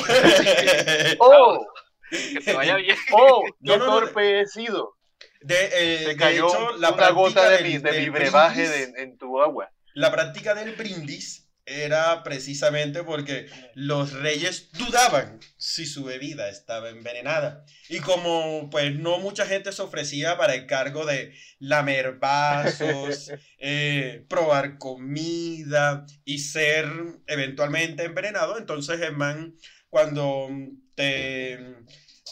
[1.18, 1.66] ¡Oh!
[2.10, 2.96] que te vaya bien.
[3.12, 3.42] ¡Oh!
[3.44, 4.96] ¡Qué no, no, torpe he sido!
[5.40, 8.62] De, eh, Se de cayó hecho, la una gota de del- mi, de mi brebaje
[8.66, 9.70] brindis- de- en tu agua.
[9.94, 17.64] La práctica del brindis era precisamente porque los reyes dudaban si su bebida estaba envenenada.
[17.88, 24.24] Y como pues no mucha gente se ofrecía para el cargo de lamer vasos, eh,
[24.28, 26.86] probar comida y ser
[27.26, 29.56] eventualmente envenenado, entonces el man
[29.88, 30.48] cuando
[30.94, 31.52] te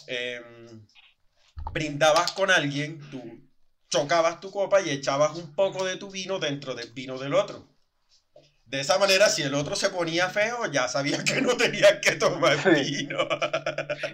[0.07, 0.87] em,
[1.73, 3.23] brindabas con alguien, tú
[3.91, 7.70] chocabas tu copa y echabas un poco de tu vino dentro del vino del otro.
[8.71, 12.13] De esa manera, si el otro se ponía feo, ya sabías que no tenías que
[12.13, 12.71] tomar Sí.
[12.71, 13.19] vino.
[13.23, 13.29] O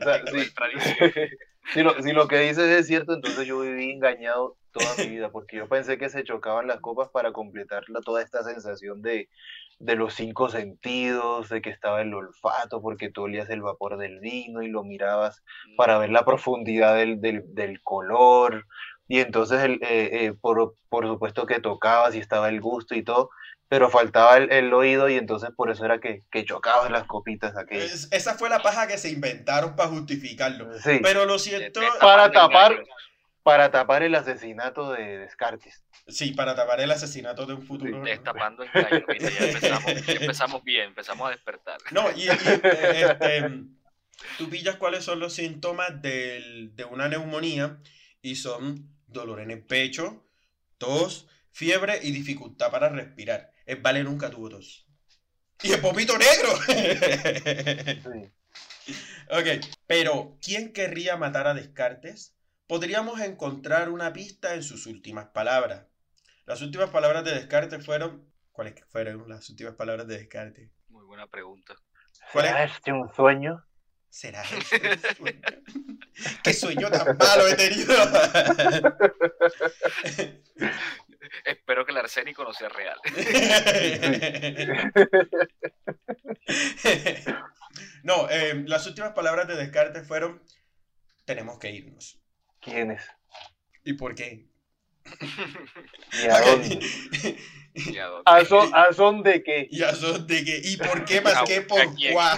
[0.03, 1.13] sea, Qué sí, tradición.
[1.75, 5.31] si, lo, si lo que dices es cierto, entonces yo viví engañado toda mi vida,
[5.31, 9.29] porque yo pensé que se chocaban las copas para completar la- toda esta sensación de,
[9.79, 14.21] de los cinco sentidos, de que estaba el olfato, porque tú olías el vapor del
[14.21, 15.43] vino y lo mirabas
[15.77, 18.65] para ver la profundidad del, del, del color.
[19.09, 23.05] Y entonces, el, eh, eh, por, por supuesto que tocabas y estaba el gusto y
[23.05, 23.31] todo,
[23.69, 27.57] pero faltaba el, el oído y entonces por eso era que, que chocabas las copitas
[27.57, 27.93] aquellas.
[27.93, 30.73] Es- esa fue la paja que se inventaron para justificarlo.
[30.79, 32.85] Sí, Pero lo cierto, Te- te Para tapar-
[33.43, 35.85] para tapar el asesinato de Descartes.
[36.09, 38.03] sí, para tapar el asesinato de un futuro.
[38.03, 39.05] Destapando engaños.
[39.09, 39.33] ¿viste?
[39.39, 41.79] Ya empezamos, ya empezamos bien, empezamos a despertar.
[41.93, 43.49] No, y, y, eh, este,
[44.39, 47.79] tú pillas cuáles son los síntomas del- de una neumonía
[48.23, 50.25] y son dolor en el pecho,
[50.79, 53.53] tos, fiebre y dificultad para respirar.
[53.67, 54.87] El vale nunca tuvo tos.
[55.63, 56.51] Y el popito negro.
[58.87, 58.95] Sí.
[59.31, 62.35] ok, pero ¿quién querría matar a Descartes?
[62.69, 65.87] Podríamos encontrar una pista en sus últimas palabras.
[66.47, 68.31] Las últimas palabras de Descartes fueron...
[68.53, 70.71] ¿Cuáles fueron las últimas palabras de Descartes?
[70.89, 71.75] Muy buena pregunta.
[72.33, 72.73] ¿Cuál ¿Será es?
[72.77, 73.67] este un sueño?
[74.09, 75.41] ¿Será este un sueño?
[76.45, 77.95] ¿Qué sueño tan malo he tenido?
[81.45, 82.99] Espero que el arsénico no sea real.
[88.03, 90.43] no, eh, las últimas palabras de Descartes fueron,
[91.25, 92.19] tenemos que irnos.
[92.61, 93.03] ¿Quién es?
[93.85, 94.49] ¿Y por qué?
[96.13, 96.81] ¿Y a dónde?
[97.75, 98.23] ¿Y a dónde?
[98.27, 99.69] ¿A son, a son de qué?
[99.71, 100.61] ¿Y a son de qué?
[100.65, 102.15] ¿Y por qué más ¿A que por quién?
[102.15, 102.33] cuá?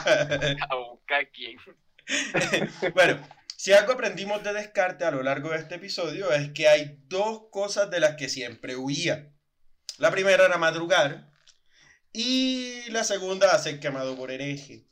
[0.68, 1.58] A buscar quién.
[2.94, 3.20] Bueno,
[3.58, 7.48] si algo aprendimos de Descartes a lo largo de este episodio es que hay dos
[7.50, 9.32] cosas de las que siempre huía.
[9.98, 11.32] La primera era madrugar
[12.12, 14.86] y la segunda ser quemado por hereje.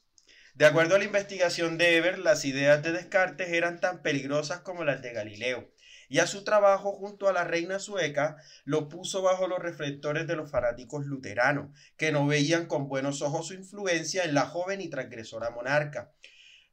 [0.55, 4.83] De acuerdo a la investigación de Eber, las ideas de Descartes eran tan peligrosas como
[4.83, 5.73] las de Galileo,
[6.09, 10.35] y a su trabajo junto a la reina sueca lo puso bajo los reflectores de
[10.35, 14.91] los fanáticos luteranos, que no veían con buenos ojos su influencia en la joven y
[14.91, 16.11] transgresora monarca.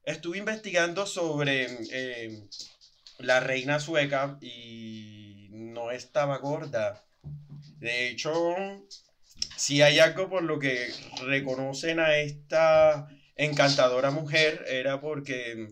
[0.06, 2.44] Estuve investigando sobre eh,
[3.20, 7.02] la reina sueca y no estaba gorda.
[7.80, 8.34] De hecho,
[9.56, 10.92] si hay algo por lo que
[11.26, 15.70] reconocen a esta encantadora mujer, era porque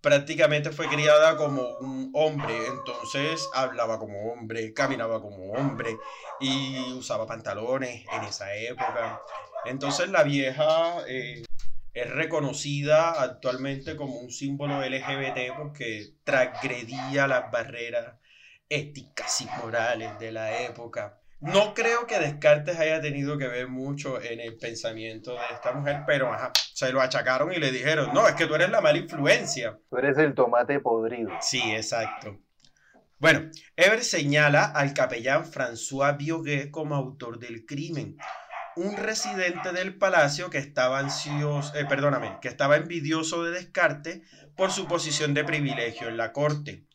[0.00, 5.96] prácticamente fue criada como un hombre, entonces hablaba como hombre, caminaba como hombre
[6.40, 9.20] y usaba pantalones en esa época.
[9.64, 11.42] Entonces la vieja eh,
[11.94, 18.16] es reconocida actualmente como un símbolo LGBT porque transgredía las barreras
[18.68, 21.20] éticas y morales de la época.
[21.40, 26.02] No creo que Descartes haya tenido que ver mucho en el pensamiento de esta mujer,
[26.06, 28.98] pero ajá, se lo achacaron y le dijeron, no, es que tú eres la mala
[28.98, 29.78] influencia.
[29.90, 31.30] Tú eres el tomate podrido.
[31.40, 32.40] Sí, exacto.
[33.18, 38.16] Bueno, Eber señala al capellán François Bioguet como autor del crimen,
[38.76, 44.20] un residente del palacio que estaba ansioso, eh, perdóname, que estaba envidioso de Descartes
[44.56, 46.86] por su posición de privilegio en la corte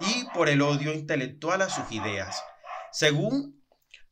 [0.00, 2.42] y por el odio intelectual a sus ideas.
[2.92, 3.60] Según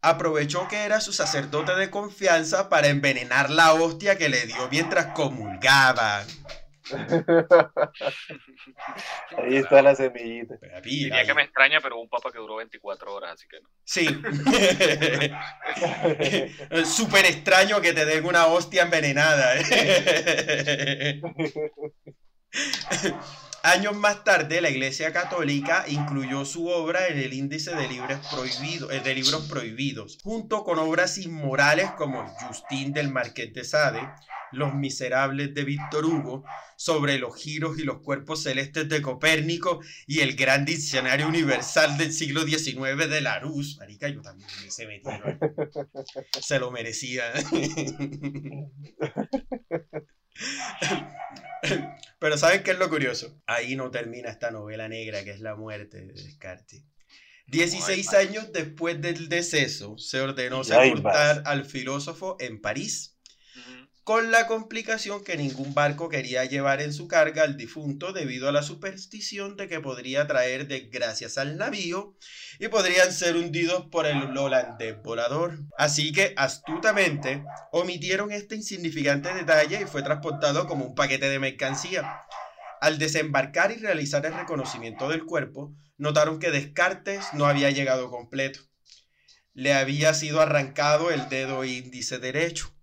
[0.01, 5.07] aprovechó que era su sacerdote de confianza para envenenar la hostia que le dio mientras
[5.15, 6.25] comulgaba.
[9.39, 10.55] Ahí está la semillita.
[10.59, 13.47] Papi, Diría ahí- que me extraña, pero hubo un papa que duró 24 horas, así
[13.49, 13.69] que no.
[13.85, 14.07] Sí.
[16.85, 19.55] Súper extraño que te den una hostia envenenada.
[19.57, 21.21] ¿eh?
[23.65, 28.91] Años más tarde, la Iglesia Católica incluyó su obra en el índice de, libros prohibidos,
[28.93, 34.01] eh, de libros prohibidos, junto con obras inmorales como Justín del Marqués de Sade,
[34.51, 36.43] Los Miserables de Víctor Hugo,
[36.75, 42.13] sobre los giros y los cuerpos celestes de Copérnico y el gran diccionario universal del
[42.13, 43.79] siglo XIX de Larousse.
[43.79, 45.13] Marica, yo también me hubiese metido.
[46.41, 47.33] Se lo merecía.
[52.23, 53.37] Pero ¿saben qué es lo curioso?
[53.47, 56.85] Ahí no termina esta novela negra que es la muerte de Descartes.
[57.49, 63.19] 16 años después del deceso, se ordenó sepultar al filósofo en París,
[64.05, 68.53] con la complicación que ningún barco quería llevar en su carga al difunto debido a
[68.53, 72.17] la superstición de que podría traer desgracias al navío
[72.59, 75.57] y podrían ser hundidos por el holandés volador.
[75.79, 82.23] Así que astutamente omitieron este insignificante detalle y fue transportado como un paquete de mercancía.
[82.81, 88.59] Al desembarcar y realizar el reconocimiento del cuerpo, notaron que Descartes no había llegado completo.
[89.55, 92.75] Le había sido arrancado el dedo índice derecho.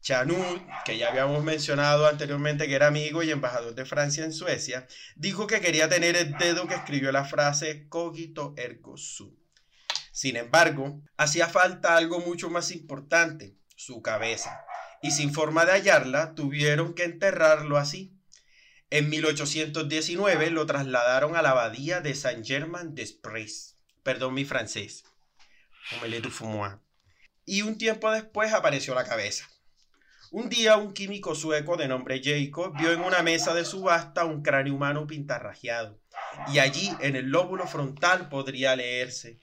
[0.00, 4.86] Chanut, que ya habíamos mencionado anteriormente que era amigo y embajador de Francia en Suecia,
[5.16, 9.34] dijo que quería tener el dedo que escribió la frase cogito ergo sum.
[10.12, 14.64] Sin embargo, hacía falta algo mucho más importante, su cabeza,
[15.02, 18.14] y sin forma de hallarla, tuvieron que enterrarlo así.
[18.90, 23.76] En 1819 lo trasladaron a la abadía de Saint-Germain-des-Prés.
[24.02, 25.04] Perdón mi francés.
[27.44, 29.48] Y un tiempo después apareció la cabeza.
[30.30, 34.42] Un día un químico sueco de nombre Jacob vio en una mesa de subasta un
[34.42, 35.98] cráneo humano pintarrajeado.
[36.52, 39.40] Y allí, en el lóbulo frontal, podría leerse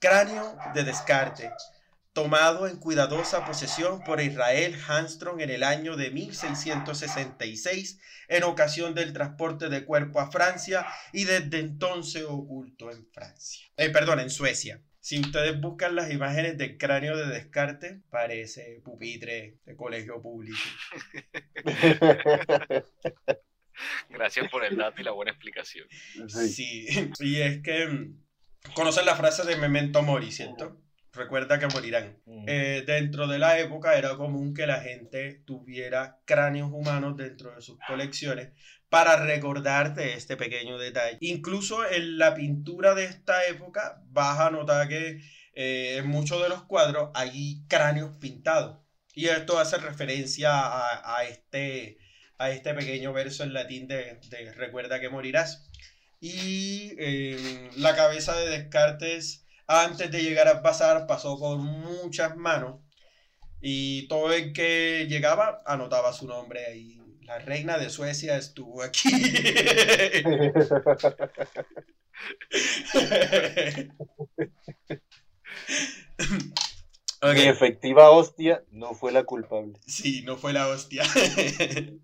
[0.00, 1.52] Cráneo de Descartes,
[2.12, 9.12] tomado en cuidadosa posesión por Israel Hanstrom en el año de 1666 en ocasión del
[9.12, 13.66] transporte de cuerpo a Francia y desde entonces oculto en Francia.
[13.76, 14.82] Eh, perdón, en Suecia.
[15.00, 20.58] Si ustedes buscan las imágenes del cráneo de Descartes, parece pupitre de colegio público.
[24.10, 25.88] Gracias por el dato y la buena explicación.
[26.28, 26.86] Sí.
[27.20, 28.22] Y es que mm,
[28.74, 30.82] conocen la frase de Memento Mori, ¿cierto?
[31.12, 32.18] Recuerda que morirán.
[32.26, 32.44] Mm.
[32.46, 37.62] Eh, dentro de la época era común que la gente tuviera cráneos humanos dentro de
[37.62, 38.52] sus colecciones
[38.88, 41.18] para recordarte este pequeño detalle.
[41.20, 45.20] Incluso en la pintura de esta época vas a notar que
[45.54, 48.78] eh, en muchos de los cuadros hay cráneos pintados.
[49.14, 51.98] Y esto hace referencia a, a este,
[52.38, 55.68] a este pequeño verso en latín de, de Recuerda que morirás.
[56.20, 62.80] Y eh, la cabeza de Descartes, antes de llegar a pasar, pasó por muchas manos.
[63.60, 66.98] Y todo el que llegaba anotaba su nombre ahí.
[67.22, 69.08] La reina de Suecia estuvo aquí.
[77.22, 77.34] Ok.
[77.34, 79.78] Mi efectiva hostia no fue la culpable.
[79.86, 81.04] Sí, no fue la hostia.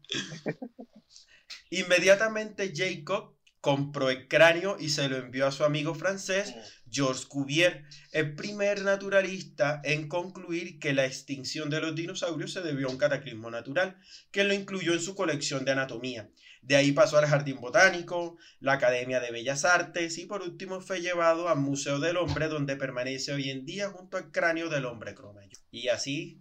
[1.70, 3.35] Inmediatamente Jacob
[3.66, 6.54] compró el cráneo y se lo envió a su amigo francés
[6.88, 12.86] Georges Cuvier, el primer naturalista en concluir que la extinción de los dinosaurios se debió
[12.86, 13.98] a un cataclismo natural,
[14.30, 16.30] que lo incluyó en su colección de anatomía.
[16.62, 21.00] De ahí pasó al Jardín Botánico, la Academia de Bellas Artes y por último fue
[21.00, 25.16] llevado al Museo del Hombre, donde permanece hoy en día junto al cráneo del hombre
[25.16, 25.60] cromañón.
[25.72, 26.40] Y así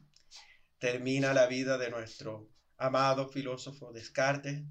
[0.78, 4.62] termina la vida de nuestro amado filósofo Descartes,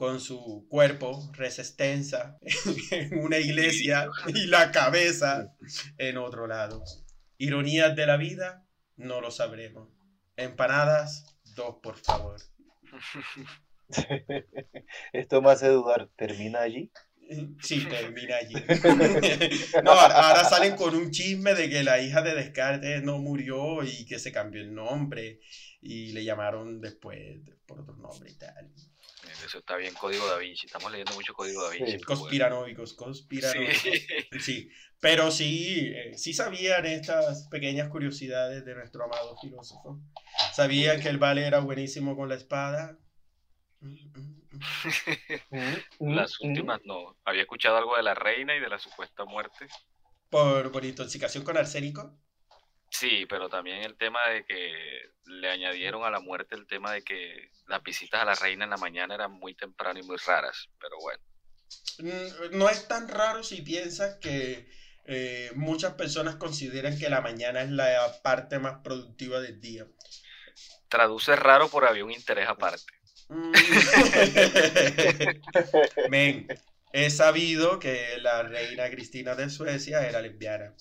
[0.00, 2.38] con su cuerpo resistencia
[2.90, 5.54] en una iglesia y la cabeza
[5.98, 6.82] en otro lado.
[7.36, 8.64] Ironías de la vida,
[8.96, 9.90] no lo sabremos.
[10.36, 12.40] Empanadas, dos por favor.
[15.12, 16.90] Esto me hace dudar, ¿termina allí?
[17.60, 18.54] Sí, termina allí.
[19.84, 24.06] No, ahora salen con un chisme de que la hija de Descartes no murió y
[24.06, 25.40] que se cambió el nombre
[25.82, 28.72] y le llamaron después por otro nombre y tal.
[29.44, 30.66] Eso está bien, Código Da Vinci.
[30.66, 31.92] Estamos leyendo mucho Código Da Vinci.
[31.92, 31.96] Sí.
[31.98, 32.06] bueno.
[32.06, 33.78] Conspiranoicos, conspiranoicos.
[33.78, 34.06] Sí.
[34.40, 34.70] Sí,
[35.00, 40.00] pero sí, eh, sí sabían estas pequeñas curiosidades de nuestro amado filósofo.
[40.52, 42.98] Sabían que el vale era buenísimo con la espada.
[43.80, 46.14] Mm, mm, mm.
[46.14, 47.16] Las últimas no.
[47.24, 49.66] Había escuchado algo de la reina y de la supuesta muerte.
[50.28, 52.16] Por, por intoxicación con arsénico.
[52.90, 57.02] Sí, pero también el tema de que le añadieron a la muerte el tema de
[57.02, 60.68] que las visitas a la reina en la mañana eran muy temprano y muy raras.
[60.78, 61.22] Pero bueno,
[61.98, 64.68] Mm, No es tan raro si piensas que
[65.04, 69.86] eh, muchas personas consideran que la mañana es la parte más productiva del día.
[70.88, 72.92] traduce raro por había un interés aparte.
[73.28, 73.52] Mm.
[76.10, 76.48] Men,
[76.92, 80.74] he sabido que la reina Cristina de Suecia era lesbiana.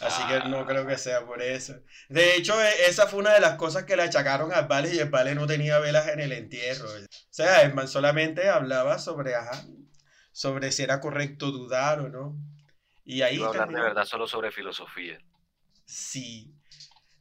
[0.00, 1.74] Así que no creo que sea por eso.
[2.08, 4.98] De hecho, e- esa fue una de las cosas que le achacaron al Vale y
[4.98, 6.88] el Vale no tenía velas en el entierro.
[6.88, 9.64] O sea, el man solamente hablaba sobre, ajá,
[10.32, 12.36] sobre si era correcto dudar o no.
[13.04, 15.18] Y ahí Iba a hablar de verdad solo sobre filosofía.
[15.84, 16.54] Sí.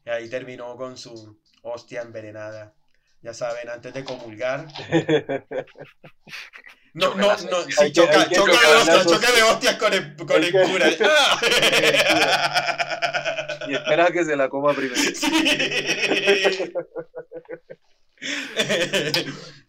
[0.06, 2.76] Y ahí terminó con su hostia envenenada.
[3.22, 4.68] Ya saben, antes de comulgar.
[7.00, 9.94] No, no, no, sí, que- choca, hay choca de hostias, las choque de hostias con
[9.94, 10.90] el, con el que- cura.
[13.68, 15.00] y espera a que se la coma primero.
[18.20, 19.24] Sí.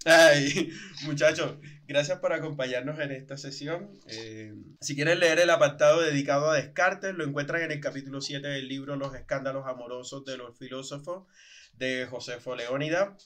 [0.06, 0.70] Ay,
[1.02, 1.56] muchachos,
[1.86, 3.90] gracias por acompañarnos en esta sesión.
[4.06, 8.46] Eh, si quieren leer el apartado dedicado a Descartes, lo encuentran en el capítulo 7
[8.48, 11.26] del libro Los escándalos amorosos de los filósofos
[11.74, 13.16] de Josefo Leónida.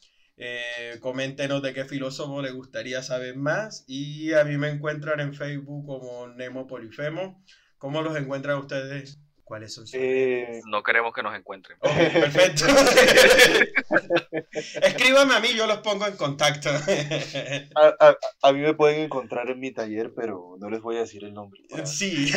[0.44, 3.84] Eh, coméntenos de qué filósofo les gustaría saber más.
[3.86, 7.40] Y a mí me encuentran en Facebook como Nemo Polifemo.
[7.78, 9.20] ¿Cómo los encuentran ustedes?
[9.52, 11.76] ¿Cuáles son sus Eh, No queremos que nos encuentren.
[11.82, 12.64] Ok, perfecto.
[14.80, 16.70] Escríbame a mí, yo los pongo en contacto.
[17.74, 21.00] a, a- a mí me pueden encontrar en mi taller, pero no les voy a
[21.00, 21.60] decir el nombre.
[21.68, 22.32] para- Sí,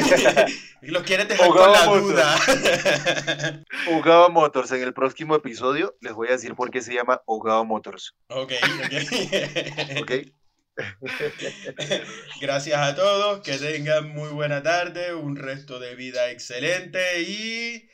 [0.81, 2.35] los quieres dejar con la duda.
[3.93, 4.73] Ogaba Motors.
[4.73, 8.13] En el próximo episodio les voy a decir por qué se llama Ogaba Motors.
[8.27, 8.51] Ok,
[8.83, 10.01] ok.
[10.01, 10.11] ¿Ok?
[12.41, 17.89] Gracias a todos, que tengan muy buena tarde, un resto de vida excelente y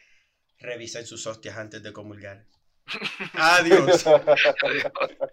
[0.60, 2.46] revisen sus hostias antes de comulgar.
[3.34, 4.06] Adiós.
[4.08, 5.32] Adiós.